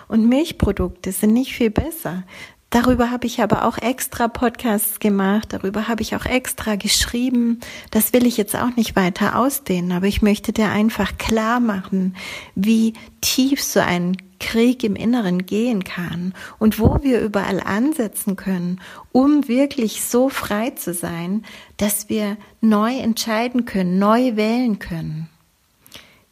Und 0.09 0.29
Milchprodukte 0.29 1.12
sind 1.12 1.33
nicht 1.35 1.53
viel 1.53 1.71
besser. 1.71 2.25
Darüber 2.71 3.11
habe 3.11 3.27
ich 3.27 3.43
aber 3.43 3.65
auch 3.65 3.79
extra 3.79 4.29
Podcasts 4.29 5.01
gemacht, 5.01 5.53
darüber 5.53 5.89
habe 5.89 6.03
ich 6.03 6.15
auch 6.15 6.25
extra 6.25 6.77
geschrieben. 6.77 7.59
Das 7.91 8.13
will 8.13 8.25
ich 8.27 8.37
jetzt 8.37 8.55
auch 8.55 8.77
nicht 8.77 8.95
weiter 8.95 9.37
ausdehnen, 9.37 9.91
aber 9.91 10.07
ich 10.07 10.23
möchte 10.23 10.53
dir 10.53 10.71
einfach 10.71 11.19
klar 11.19 11.59
machen, 11.59 12.15
wie 12.55 12.95
tief 13.21 13.61
so 13.61 13.81
ein 13.81 14.17
Krieg 14.39 14.85
im 14.85 14.95
Inneren 14.95 15.47
gehen 15.47 15.83
kann 15.83 16.33
und 16.61 16.79
wo 16.79 17.03
wir 17.03 17.21
überall 17.21 17.61
ansetzen 17.61 18.37
können, 18.37 18.81
um 19.11 19.49
wirklich 19.49 20.03
so 20.03 20.29
frei 20.29 20.71
zu 20.71 20.95
sein, 20.95 21.45
dass 21.77 22.09
wir 22.09 22.37
neu 22.61 22.97
entscheiden 22.99 23.65
können, 23.65 23.99
neu 23.99 24.37
wählen 24.37 24.79
können. 24.79 25.29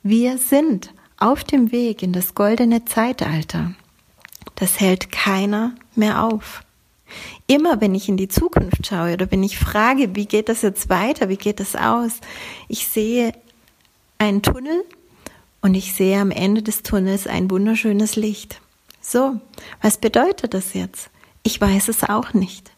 Wir 0.04 0.38
sind 0.38 0.94
auf 1.18 1.42
dem 1.42 1.72
Weg 1.72 2.04
in 2.04 2.12
das 2.12 2.36
goldene 2.36 2.84
Zeitalter. 2.84 3.72
Das 4.58 4.80
hält 4.80 5.12
keiner 5.12 5.72
mehr 5.94 6.24
auf. 6.24 6.64
Immer 7.46 7.80
wenn 7.80 7.94
ich 7.94 8.08
in 8.08 8.16
die 8.16 8.26
Zukunft 8.26 8.88
schaue 8.88 9.12
oder 9.12 9.30
wenn 9.30 9.44
ich 9.44 9.56
frage, 9.56 10.16
wie 10.16 10.26
geht 10.26 10.48
das 10.48 10.62
jetzt 10.62 10.88
weiter, 10.88 11.28
wie 11.28 11.36
geht 11.36 11.60
das 11.60 11.76
aus, 11.76 12.20
ich 12.66 12.88
sehe 12.88 13.32
einen 14.18 14.42
Tunnel 14.42 14.84
und 15.62 15.74
ich 15.74 15.94
sehe 15.94 16.20
am 16.20 16.32
Ende 16.32 16.62
des 16.62 16.82
Tunnels 16.82 17.28
ein 17.28 17.48
wunderschönes 17.50 18.16
Licht. 18.16 18.60
So, 19.00 19.40
was 19.80 19.98
bedeutet 19.98 20.54
das 20.54 20.74
jetzt? 20.74 21.08
Ich 21.44 21.60
weiß 21.60 21.86
es 21.88 22.02
auch 22.02 22.34
nicht. 22.34 22.72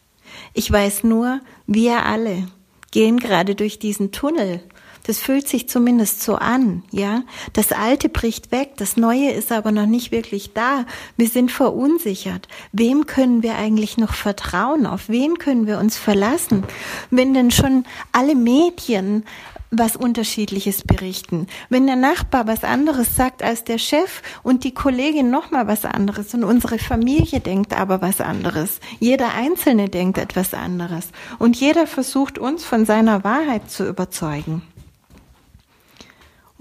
Ich 0.52 0.70
weiß 0.70 1.02
nur, 1.04 1.40
wir 1.66 2.04
alle 2.04 2.46
gehen 2.90 3.18
gerade 3.18 3.54
durch 3.54 3.78
diesen 3.78 4.12
Tunnel 4.12 4.60
das 5.04 5.18
fühlt 5.18 5.48
sich 5.48 5.68
zumindest 5.68 6.22
so 6.22 6.36
an, 6.36 6.82
ja. 6.90 7.22
Das 7.52 7.72
Alte 7.72 8.08
bricht 8.08 8.52
weg, 8.52 8.72
das 8.76 8.96
Neue 8.96 9.30
ist 9.30 9.52
aber 9.52 9.72
noch 9.72 9.86
nicht 9.86 10.12
wirklich 10.12 10.52
da. 10.52 10.84
Wir 11.16 11.28
sind 11.28 11.50
verunsichert. 11.50 12.48
Wem 12.72 13.06
können 13.06 13.42
wir 13.42 13.56
eigentlich 13.56 13.98
noch 13.98 14.14
vertrauen? 14.14 14.86
Auf 14.86 15.08
wen 15.08 15.38
können 15.38 15.66
wir 15.66 15.78
uns 15.78 15.96
verlassen? 15.96 16.64
Wenn 17.10 17.34
denn 17.34 17.50
schon 17.50 17.84
alle 18.12 18.34
Medien 18.34 19.24
was 19.70 19.96
Unterschiedliches 19.96 20.82
berichten. 20.82 21.46
Wenn 21.68 21.86
der 21.86 21.96
Nachbar 21.96 22.46
was 22.46 22.64
anderes 22.64 23.14
sagt 23.14 23.42
als 23.42 23.64
der 23.64 23.78
Chef 23.78 24.22
und 24.42 24.64
die 24.64 24.74
Kollegin 24.74 25.30
nochmal 25.30 25.68
was 25.68 25.84
anderes 25.84 26.34
und 26.34 26.44
unsere 26.44 26.78
Familie 26.78 27.40
denkt 27.40 27.78
aber 27.78 28.02
was 28.02 28.20
anderes. 28.20 28.80
Jeder 28.98 29.32
Einzelne 29.34 29.88
denkt 29.88 30.18
etwas 30.18 30.54
anderes 30.54 31.08
und 31.38 31.56
jeder 31.56 31.86
versucht 31.86 32.38
uns 32.38 32.64
von 32.64 32.84
seiner 32.84 33.22
Wahrheit 33.22 33.70
zu 33.70 33.86
überzeugen. 33.86 34.62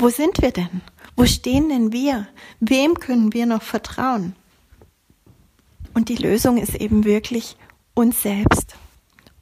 Wo 0.02 0.08
sind 0.08 0.42
wir 0.42 0.52
denn? 0.52 0.82
Wo 1.18 1.26
stehen 1.26 1.68
denn 1.68 1.92
wir? 1.92 2.26
Wem 2.62 2.94
können 2.94 3.34
wir 3.34 3.46
noch 3.46 3.62
vertrauen? 3.62 4.34
Und 5.94 6.08
die 6.08 6.16
Lösung 6.16 6.58
ist 6.58 6.76
eben 6.76 7.04
wirklich 7.04 7.58
uns 7.96 8.22
selbst. 8.22 8.78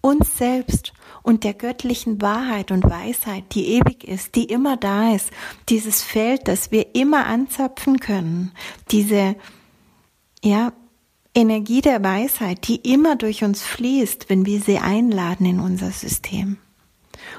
Uns 0.02 0.36
selbst 0.36 0.94
und 1.22 1.44
der 1.44 1.54
göttlichen 1.54 2.24
Wahrheit 2.24 2.72
und 2.72 2.84
Weisheit, 2.86 3.44
die 3.54 3.68
ewig 3.74 4.04
ist, 4.04 4.34
die 4.34 4.46
immer 4.46 4.78
da 4.78 5.14
ist, 5.14 5.30
dieses 5.70 6.02
Feld, 6.02 6.48
das 6.48 6.72
wir 6.72 6.96
immer 6.96 7.28
anzapfen 7.28 8.00
können, 8.00 8.52
diese, 8.90 9.36
ja, 10.44 10.74
Energie 11.36 11.82
der 11.82 12.04
Weisheit, 12.04 12.68
die 12.68 12.78
immer 12.78 13.16
durch 13.16 13.44
uns 13.44 13.62
fließt, 13.62 14.28
wenn 14.28 14.48
wir 14.48 14.60
sie 14.60 14.80
einladen 14.80 15.46
in 15.46 15.60
unser 15.60 15.92
System. 15.92 16.58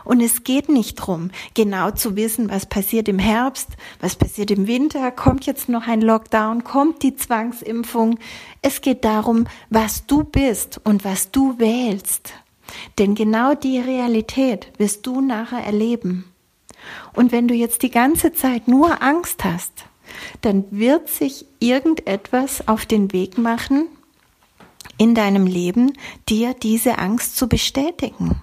Und 0.04 0.20
es 0.20 0.44
geht 0.44 0.68
nicht 0.68 0.96
drum, 0.96 1.30
genau 1.54 1.90
zu 1.90 2.16
wissen, 2.16 2.50
was 2.50 2.66
passiert 2.66 3.08
im 3.08 3.18
Herbst, 3.18 3.68
was 4.00 4.16
passiert 4.16 4.50
im 4.50 4.66
Winter, 4.66 5.10
kommt 5.10 5.46
jetzt 5.46 5.68
noch 5.68 5.86
ein 5.86 6.00
Lockdown, 6.00 6.64
kommt 6.64 7.02
die 7.02 7.16
Zwangsimpfung. 7.16 8.18
Es 8.62 8.80
geht 8.80 9.04
darum, 9.04 9.46
was 9.70 10.06
du 10.06 10.24
bist 10.24 10.80
und 10.84 11.04
was 11.04 11.30
du 11.30 11.58
wählst. 11.58 12.32
Denn 12.98 13.14
genau 13.14 13.54
die 13.54 13.78
Realität 13.78 14.72
wirst 14.78 15.06
du 15.06 15.20
nachher 15.20 15.64
erleben. 15.64 16.24
Und 17.14 17.32
wenn 17.32 17.48
du 17.48 17.54
jetzt 17.54 17.82
die 17.82 17.90
ganze 17.90 18.32
Zeit 18.32 18.68
nur 18.68 19.02
Angst 19.02 19.44
hast, 19.44 19.84
dann 20.40 20.64
wird 20.70 21.08
sich 21.08 21.46
irgendetwas 21.58 22.66
auf 22.68 22.86
den 22.86 23.12
Weg 23.12 23.38
machen 23.38 23.88
in 24.96 25.14
deinem 25.14 25.46
Leben, 25.46 25.92
dir 26.28 26.54
diese 26.54 26.98
Angst 26.98 27.36
zu 27.36 27.48
bestätigen. 27.48 28.42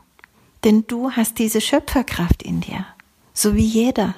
Denn 0.66 0.86
du 0.88 1.12
hast 1.12 1.38
diese 1.40 1.62
Schöpferkraft 1.62 2.42
in 2.44 2.60
dir, 2.60 2.86
so 3.34 3.56
wie 3.56 3.66
jeder. 3.66 4.16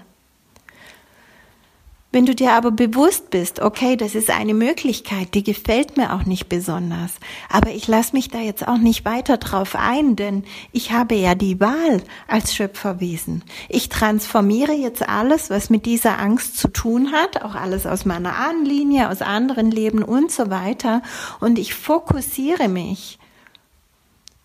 Wenn 2.14 2.26
du 2.26 2.34
dir 2.34 2.54
aber 2.54 2.72
bewusst 2.72 3.32
bist, 3.32 3.60
okay, 3.60 3.98
das 3.98 4.16
ist 4.16 4.30
eine 4.30 4.54
Möglichkeit, 4.54 5.34
die 5.34 5.44
gefällt 5.44 5.98
mir 5.98 6.14
auch 6.14 6.24
nicht 6.24 6.48
besonders, 6.48 7.12
aber 7.50 7.72
ich 7.72 7.86
lasse 7.90 8.16
mich 8.16 8.30
da 8.30 8.40
jetzt 8.40 8.66
auch 8.66 8.78
nicht 8.78 9.04
weiter 9.04 9.36
drauf 9.36 9.76
ein, 9.76 10.16
denn 10.16 10.46
ich 10.72 10.94
habe 10.94 11.16
ja 11.16 11.36
die 11.36 11.60
Wahl 11.60 12.02
als 12.30 12.56
Schöpferwesen. 12.56 13.44
Ich 13.68 13.90
transformiere 13.90 14.72
jetzt 14.72 15.08
alles, 15.08 15.50
was 15.50 15.70
mit 15.70 15.86
dieser 15.86 16.18
Angst 16.18 16.58
zu 16.58 16.70
tun 16.70 17.12
hat, 17.12 17.44
auch 17.44 17.56
alles 17.56 17.86
aus 17.86 18.06
meiner 18.06 18.38
Ahnenlinie, 18.38 19.10
aus 19.10 19.22
anderen 19.22 19.70
Leben 19.70 20.02
und 20.02 20.32
so 20.32 20.50
weiter, 20.50 21.02
und 21.42 21.60
ich 21.60 21.74
fokussiere 21.74 22.70
mich 22.70 23.20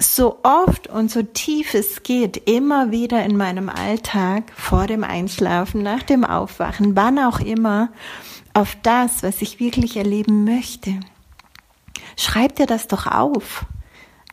so 0.02 0.38
oft 0.42 0.88
und 0.88 1.10
so 1.10 1.22
tief 1.22 1.74
es 1.74 2.02
geht, 2.02 2.48
immer 2.48 2.90
wieder 2.90 3.24
in 3.24 3.36
meinem 3.36 3.68
Alltag, 3.68 4.52
vor 4.56 4.86
dem 4.86 5.04
Einschlafen, 5.04 5.82
nach 5.82 6.02
dem 6.02 6.24
Aufwachen, 6.24 6.96
wann 6.96 7.18
auch 7.18 7.40
immer, 7.40 7.90
auf 8.54 8.76
das, 8.82 9.22
was 9.22 9.40
ich 9.40 9.60
wirklich 9.60 9.96
erleben 9.96 10.44
möchte. 10.44 11.00
Schreib 12.16 12.56
dir 12.56 12.66
das 12.66 12.86
doch 12.86 13.06
auf. 13.06 13.64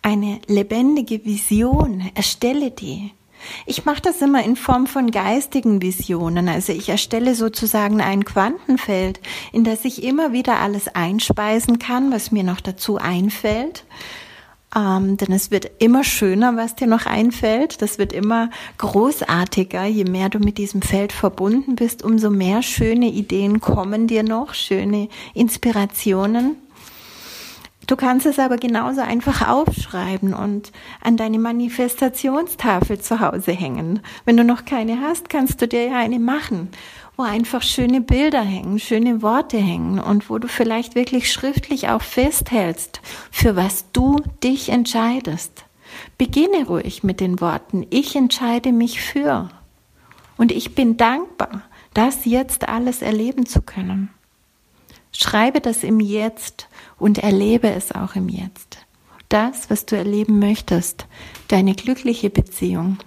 Eine 0.02 0.40
lebendige 0.48 1.26
Vision, 1.26 2.10
erstelle 2.16 2.72
die. 2.72 3.12
Ich 3.66 3.86
mache 3.86 4.02
das 4.02 4.22
immer 4.22 4.44
in 4.44 4.58
Form 4.58 4.86
von 4.86 5.12
geistigen 5.12 5.82
Visionen. 5.82 6.50
Also 6.50 6.74
ich 6.74 6.90
erstelle 6.90 7.36
sozusagen 7.36 8.02
ein 8.02 8.26
Quantenfeld, 8.26 9.22
in 9.54 9.64
das 9.64 9.86
ich 9.86 10.04
immer 10.04 10.34
wieder 10.34 10.60
alles 10.60 10.90
einspeisen 10.90 11.80
kann, 11.80 12.12
was 12.12 12.32
mir 12.32 12.44
noch 12.44 12.60
dazu 12.60 12.98
einfällt 12.98 13.86
ähm, 14.76 15.18
denn 15.18 15.32
es 15.32 15.50
wird 15.50 15.72
immer 15.80 16.04
schöner, 16.04 16.56
was 16.56 16.76
dir 16.76 16.88
noch 16.88 17.06
einfällt. 17.06 17.82
Das 17.82 17.98
wird 17.98 18.14
immer 18.14 18.50
großartiger. 18.78 19.86
Je 19.86 20.04
mehr 20.04 20.30
du 20.30 20.40
mit 20.40 20.58
diesem 20.58 20.82
Feld 20.82 21.12
verbunden 21.12 21.76
bist, 21.76 22.04
umso 22.04 22.30
mehr 22.30 22.62
schöne 22.62 23.08
Ideen 23.08 23.62
kommen 23.62 24.08
dir 24.08 24.24
noch, 24.24 24.54
schöne 24.54 25.10
Inspirationen. 25.34 26.56
Du 27.88 27.96
kannst 27.96 28.28
es 28.28 28.38
aber 28.38 28.58
genauso 28.58 29.02
einfach 29.02 29.50
aufschreiben 29.50 30.36
und 30.36 30.72
an 31.02 31.18
deine 31.18 31.40
Manifestationstafel 31.40 33.00
zu 33.00 33.20
Hause 33.20 33.52
hängen. 33.52 34.02
Wenn 34.26 34.38
du 34.38 34.44
noch 34.44 34.66
keine 34.66 35.02
hast, 35.02 35.32
kannst 35.32 35.60
du 35.64 35.68
dir 35.68 35.88
ja 35.88 35.98
eine 35.98 36.20
machen 36.20 36.70
wo 37.20 37.24
einfach 37.24 37.64
schöne 37.64 38.00
Bilder 38.00 38.42
hängen, 38.42 38.80
schöne 38.80 39.22
Worte 39.22 39.58
hängen 39.58 40.00
und 40.00 40.30
wo 40.30 40.38
du 40.38 40.48
vielleicht 40.48 40.96
wirklich 40.96 41.30
schriftlich 41.30 41.90
auch 41.90 42.02
festhältst, 42.02 43.02
für 43.30 43.58
was 43.58 43.92
du 43.92 44.22
dich 44.42 44.70
entscheidest. 44.70 45.66
Beginne 46.18 46.66
ruhig 46.66 47.04
mit 47.04 47.20
den 47.20 47.42
Worten, 47.42 47.86
ich 47.90 48.16
entscheide 48.16 48.72
mich 48.72 49.02
für. 49.02 49.50
Und 50.38 50.54
ich 50.54 50.76
bin 50.76 50.96
dankbar, 50.96 51.64
das 51.94 52.24
jetzt 52.24 52.70
alles 52.70 53.02
erleben 53.02 53.46
zu 53.46 53.62
können. 53.62 54.12
Schreibe 55.12 55.60
das 55.60 55.84
im 55.84 56.00
Jetzt 56.00 56.70
und 56.98 57.18
erlebe 57.18 57.70
es 57.70 57.92
auch 57.92 58.16
im 58.16 58.30
Jetzt. 58.30 58.78
Das, 59.28 59.70
was 59.70 59.86
du 59.86 59.98
erleben 59.98 60.40
möchtest, 60.40 61.06
deine 61.50 61.76
glückliche 61.76 62.30
Beziehung, 62.30 62.98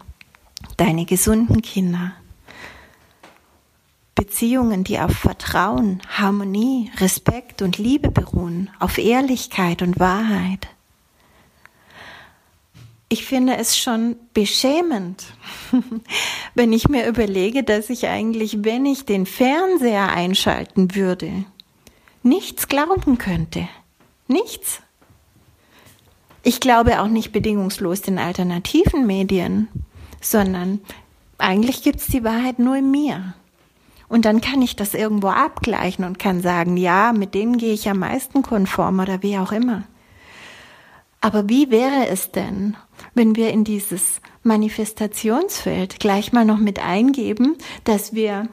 deine 0.76 1.06
gesunden 1.06 1.62
Kinder, 1.62 2.12
Beziehungen, 4.14 4.84
die 4.84 4.98
auf 4.98 5.12
Vertrauen, 5.12 6.02
Harmonie, 6.08 6.90
Respekt 6.98 7.62
und 7.62 7.78
Liebe 7.78 8.10
beruhen, 8.10 8.70
auf 8.78 8.98
Ehrlichkeit 8.98 9.82
und 9.82 9.98
Wahrheit. 9.98 10.68
Ich 13.08 13.26
finde 13.26 13.56
es 13.56 13.76
schon 13.76 14.16
beschämend, 14.32 15.24
wenn 16.54 16.72
ich 16.72 16.88
mir 16.88 17.06
überlege, 17.06 17.62
dass 17.62 17.90
ich 17.90 18.08
eigentlich, 18.08 18.64
wenn 18.64 18.86
ich 18.86 19.04
den 19.04 19.26
Fernseher 19.26 20.10
einschalten 20.12 20.94
würde, 20.94 21.44
nichts 22.22 22.68
glauben 22.68 23.18
könnte. 23.18 23.68
Nichts. 24.28 24.80
Ich 26.42 26.60
glaube 26.60 27.00
auch 27.00 27.08
nicht 27.08 27.32
bedingungslos 27.32 28.00
den 28.00 28.18
alternativen 28.18 29.06
Medien, 29.06 29.68
sondern 30.20 30.80
eigentlich 31.38 31.82
gibt 31.82 32.00
es 32.00 32.06
die 32.06 32.24
Wahrheit 32.24 32.58
nur 32.58 32.76
in 32.76 32.90
mir. 32.90 33.34
Und 34.12 34.26
dann 34.26 34.42
kann 34.42 34.60
ich 34.60 34.76
das 34.76 34.92
irgendwo 34.92 35.28
abgleichen 35.28 36.04
und 36.04 36.18
kann 36.18 36.42
sagen, 36.42 36.76
ja, 36.76 37.14
mit 37.14 37.32
denen 37.32 37.56
gehe 37.56 37.72
ich 37.72 37.88
am 37.88 38.00
meisten 38.00 38.42
konform 38.42 39.00
oder 39.00 39.22
wie 39.22 39.38
auch 39.38 39.52
immer. 39.52 39.84
Aber 41.22 41.48
wie 41.48 41.70
wäre 41.70 42.08
es 42.08 42.30
denn, 42.30 42.76
wenn 43.14 43.36
wir 43.36 43.48
in 43.48 43.64
dieses 43.64 44.20
Manifestationsfeld 44.42 45.98
gleich 45.98 46.30
mal 46.30 46.44
noch 46.44 46.58
mit 46.58 46.78
eingeben, 46.78 47.56
dass 47.84 48.12
wir, 48.12 48.48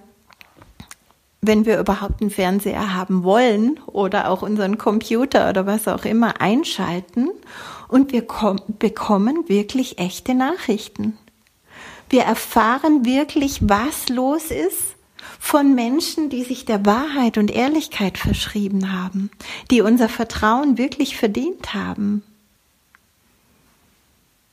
wenn 1.41 1.65
wir 1.65 1.77
überhaupt 1.77 2.21
einen 2.21 2.29
Fernseher 2.29 2.95
haben 2.95 3.25
wollen 3.25 3.81
oder 3.85 4.29
auch 4.29 4.43
unseren 4.43 4.77
Computer 4.77 5.49
oder 5.49 5.65
was 5.65 5.89
auch 5.89 6.05
immer 6.05 6.39
einschalten 6.39 7.31
und 7.89 8.13
wir 8.13 8.25
bekommen 8.79 9.49
wirklich 9.49 9.99
echte 9.99 10.35
Nachrichten. 10.35 11.17
Wir 12.09 12.21
erfahren 12.21 13.03
wirklich, 13.03 13.59
was 13.67 14.07
los 14.07 14.51
ist 14.51 14.88
von 15.39 15.73
Menschen, 15.73 16.29
die 16.29 16.43
sich 16.43 16.65
der 16.65 16.85
Wahrheit 16.85 17.37
und 17.37 17.49
Ehrlichkeit 17.49 18.17
verschrieben 18.17 18.91
haben, 18.91 19.31
die 19.71 19.81
unser 19.81 20.09
Vertrauen 20.09 20.77
wirklich 20.77 21.17
verdient 21.17 21.73
haben. 21.73 22.21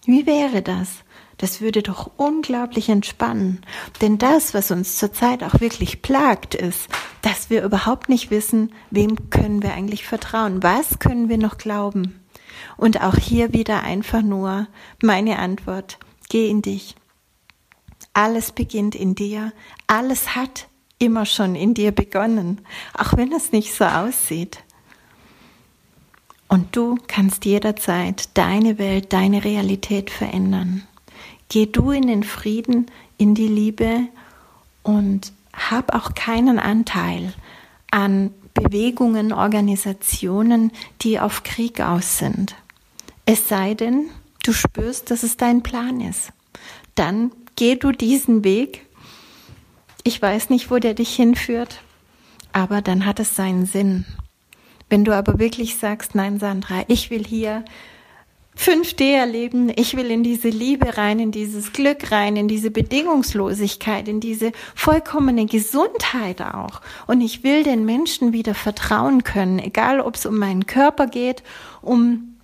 Wie 0.07 0.25
wäre 0.25 0.63
das? 0.63 1.03
Das 1.39 1.61
würde 1.61 1.83
doch 1.83 2.13
unglaublich 2.17 2.89
entspannen. 2.89 3.61
Denn 4.01 4.17
das, 4.17 4.55
was 4.55 4.71
uns 4.71 4.97
zurzeit 4.97 5.43
auch 5.43 5.61
wirklich 5.61 6.01
plagt, 6.01 6.55
ist, 6.55 6.89
dass 7.21 7.51
wir 7.51 7.63
überhaupt 7.63 8.09
nicht 8.09 8.31
wissen, 8.31 8.73
wem 8.91 9.29
können 9.29 9.63
wir 9.63 9.75
eigentlich 9.75 10.07
vertrauen, 10.07 10.63
was 10.63 10.99
können 10.99 11.29
wir 11.29 11.37
noch 11.37 11.59
glauben. 11.59 12.21
Und 12.79 13.03
auch 13.03 13.17
hier 13.17 13.53
wieder 13.53 13.83
einfach 13.83 14.23
nur 14.23 14.69
meine 15.03 15.39
Antwort, 15.39 15.99
geh 16.31 16.49
in 16.49 16.63
dich. 16.63 16.95
Alles 18.15 18.53
beginnt 18.53 18.95
in 18.95 19.15
dir, 19.15 19.53
alles 19.87 20.35
hat 20.37 20.69
immer 20.99 21.27
schon 21.27 21.55
in 21.55 21.75
dir 21.75 21.93
begonnen, 21.93 22.61
auch 22.97 23.17
wenn 23.17 23.33
es 23.33 23.53
nicht 23.53 23.75
so 23.75 23.85
aussieht. 23.85 24.63
Und 26.49 26.77
du 26.77 26.97
kannst 27.07 27.45
jederzeit 27.45 28.31
deine 28.35 28.79
Welt, 28.79 29.13
deine 29.13 29.45
Realität 29.45 30.11
verändern. 30.11 30.87
Geh 31.49 31.67
du 31.67 31.91
in 31.91 32.07
den 32.07 32.23
Frieden, 32.23 32.87
in 33.19 33.35
die 33.35 33.49
Liebe 33.49 34.03
und 34.83 35.33
hab 35.53 35.95
auch 35.95 36.15
keinen 36.15 36.59
Anteil 36.59 37.33
an 37.91 38.33
Bewegungen, 38.55 39.33
Organisationen, 39.33 40.73
die 41.03 41.21
auf 41.21 41.43
Krieg 41.43 41.81
aus 41.81 42.19
sind. 42.19 42.55
Es 43.27 43.49
sei 43.49 43.75
denn, 43.75 44.07
du 44.45 44.53
spürst, 44.53 45.11
dass 45.11 45.23
es 45.23 45.37
dein 45.37 45.63
Plan 45.63 46.01
ist. 46.01 46.33
Dann 46.95 47.33
geh 47.57 47.75
du 47.75 47.93
diesen 47.93 48.45
Weg 48.45 48.86
ich 50.07 50.23
weiß 50.23 50.51
nicht, 50.51 50.71
wo 50.71 50.79
der 50.79 50.95
dich 50.95 51.15
hinführt, 51.17 51.81
aber 52.53 52.81
dann 52.81 53.07
hat 53.07 53.19
es 53.19 53.35
seinen 53.35 53.67
Sinn. 53.67 54.07
Wenn 54.89 55.05
du 55.05 55.13
aber 55.13 55.41
wirklich 55.41 55.77
sagst, 55.77 56.15
nein, 56.15 56.39
Sandra, 56.39 56.85
ich 56.87 57.11
will 57.11 57.25
hier 57.25 57.65
5D 58.57 59.13
erleben, 59.13 59.71
ich 59.75 59.97
will 59.97 60.11
in 60.11 60.23
diese 60.23 60.49
Liebe 60.49 60.97
rein, 60.97 61.19
in 61.19 61.33
dieses 61.33 61.73
Glück 61.73 62.13
rein, 62.13 62.37
in 62.37 62.47
diese 62.47 62.71
Bedingungslosigkeit, 62.71 64.07
in 64.07 64.21
diese 64.21 64.53
vollkommene 64.77 65.47
Gesundheit 65.47 66.41
auch. 66.41 66.81
Und 67.09 67.21
ich 67.21 67.43
will 67.43 67.65
den 67.65 67.85
Menschen 67.85 68.33
wieder 68.33 68.55
vertrauen 68.55 69.25
können, 69.25 69.59
egal 69.59 70.01
ob 70.01 70.15
es 70.15 70.25
um 70.25 70.39
meinen 70.39 70.67
Körper 70.67 71.09
geht, 71.09 71.43
um 71.83 72.37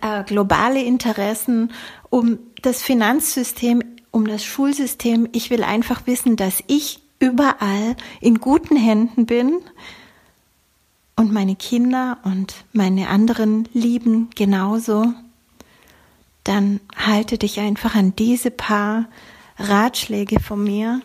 äh, 0.00 0.24
globale 0.24 0.82
Interessen, 0.82 1.72
um 2.08 2.38
das 2.62 2.82
Finanzsystem, 2.82 3.82
um 4.10 4.26
das 4.26 4.44
Schulsystem. 4.44 5.28
Ich 5.32 5.50
will 5.50 5.62
einfach 5.62 6.06
wissen, 6.06 6.36
dass 6.36 6.62
ich 6.66 7.01
überall 7.22 7.96
in 8.20 8.40
guten 8.40 8.76
Händen 8.76 9.26
bin 9.26 9.60
und 11.16 11.32
meine 11.32 11.54
Kinder 11.54 12.18
und 12.24 12.64
meine 12.72 13.08
anderen 13.08 13.68
Lieben 13.72 14.28
genauso. 14.34 15.14
Dann 16.42 16.80
halte 16.96 17.38
dich 17.38 17.60
einfach 17.60 17.94
an 17.94 18.16
diese 18.16 18.50
paar 18.50 19.06
Ratschläge 19.56 20.40
von 20.40 20.64
mir. 20.64 21.00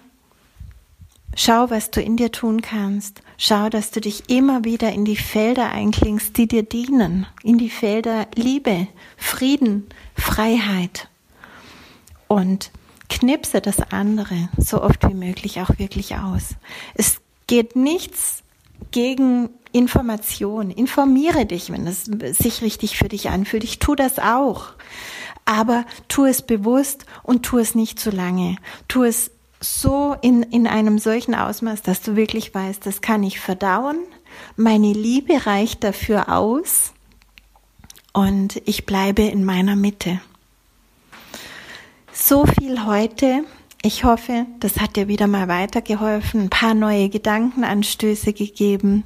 Schau, 1.36 1.70
was 1.70 1.92
du 1.92 2.02
in 2.02 2.18
dir 2.18 2.32
tun 2.32 2.62
kannst. 2.62 3.22
Schau, 3.38 3.70
dass 3.70 3.92
du 3.92 4.02
dich 4.02 4.28
immer 4.28 4.64
wieder 4.64 4.92
in 4.92 5.06
die 5.06 5.18
Felder 5.18 5.72
einklingst, 5.72 6.36
die 6.36 6.48
dir 6.48 6.64
dienen. 6.64 7.28
In 7.44 7.60
die 7.60 7.70
Felder 7.70 8.26
Liebe, 8.34 8.88
Frieden, 9.18 9.86
Freiheit. 10.16 11.10
Und 12.28 12.72
knipse 13.10 13.62
das 13.62 13.80
andere 13.92 14.50
so 14.58 14.82
oft 14.82 15.08
wie 15.08 15.14
möglich 15.14 15.62
auch 15.62 15.78
wirklich 15.78 16.16
aus. 16.16 16.56
Es 16.96 17.22
geht 17.48 17.76
nichts 17.76 18.44
gegen 18.92 19.50
Information. 19.72 20.72
Informiere 20.72 21.46
dich, 21.46 21.72
wenn 21.72 21.88
es 21.88 22.06
sich 22.06 22.62
richtig 22.62 22.98
für 22.98 23.08
dich 23.08 23.30
anfühlt. 23.30 23.64
Ich 23.64 23.80
tue 23.80 23.96
das 23.96 24.20
auch. 24.20 24.74
Aber 25.46 25.86
tu 26.08 26.26
es 26.26 26.42
bewusst 26.42 27.06
und 27.24 27.44
tu 27.44 27.58
es 27.58 27.76
nicht 27.76 28.00
zu 28.00 28.10
lange. 28.10 28.58
Tu 28.88 29.04
es 29.04 29.32
so 29.60 30.16
in, 30.22 30.44
in 30.44 30.68
einem 30.68 31.00
solchen 31.00 31.34
Ausmaß, 31.34 31.82
dass 31.82 32.02
du 32.02 32.16
wirklich 32.16 32.54
weißt, 32.54 32.86
das 32.86 33.02
kann 33.02 33.24
ich 33.24 33.40
verdauen. 33.40 33.98
Meine 34.56 34.94
Liebe 34.94 35.46
reicht 35.46 35.84
dafür 35.84 36.30
aus 36.36 36.94
und 38.14 38.62
ich 38.66 38.86
bleibe 38.86 39.24
in 39.24 39.46
meiner 39.46 39.76
Mitte. 39.76 40.22
So 42.20 42.46
viel 42.46 42.84
heute. 42.84 43.44
Ich 43.84 44.04
hoffe, 44.04 44.48
das 44.60 44.80
hat 44.80 44.96
dir 44.96 45.08
wieder 45.08 45.28
mal 45.28 45.48
weitergeholfen, 45.48 46.42
ein 46.42 46.50
paar 46.50 46.74
neue 46.74 47.10
Gedankenanstöße 47.10 48.34
gegeben. 48.34 49.04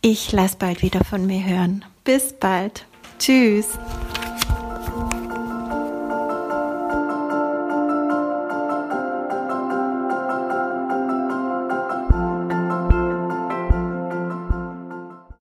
Ich 0.00 0.32
lasse 0.32 0.56
bald 0.58 0.80
wieder 0.80 1.04
von 1.04 1.26
mir 1.26 1.44
hören. 1.44 1.84
Bis 2.04 2.32
bald. 2.32 2.86
Tschüss. 3.18 3.78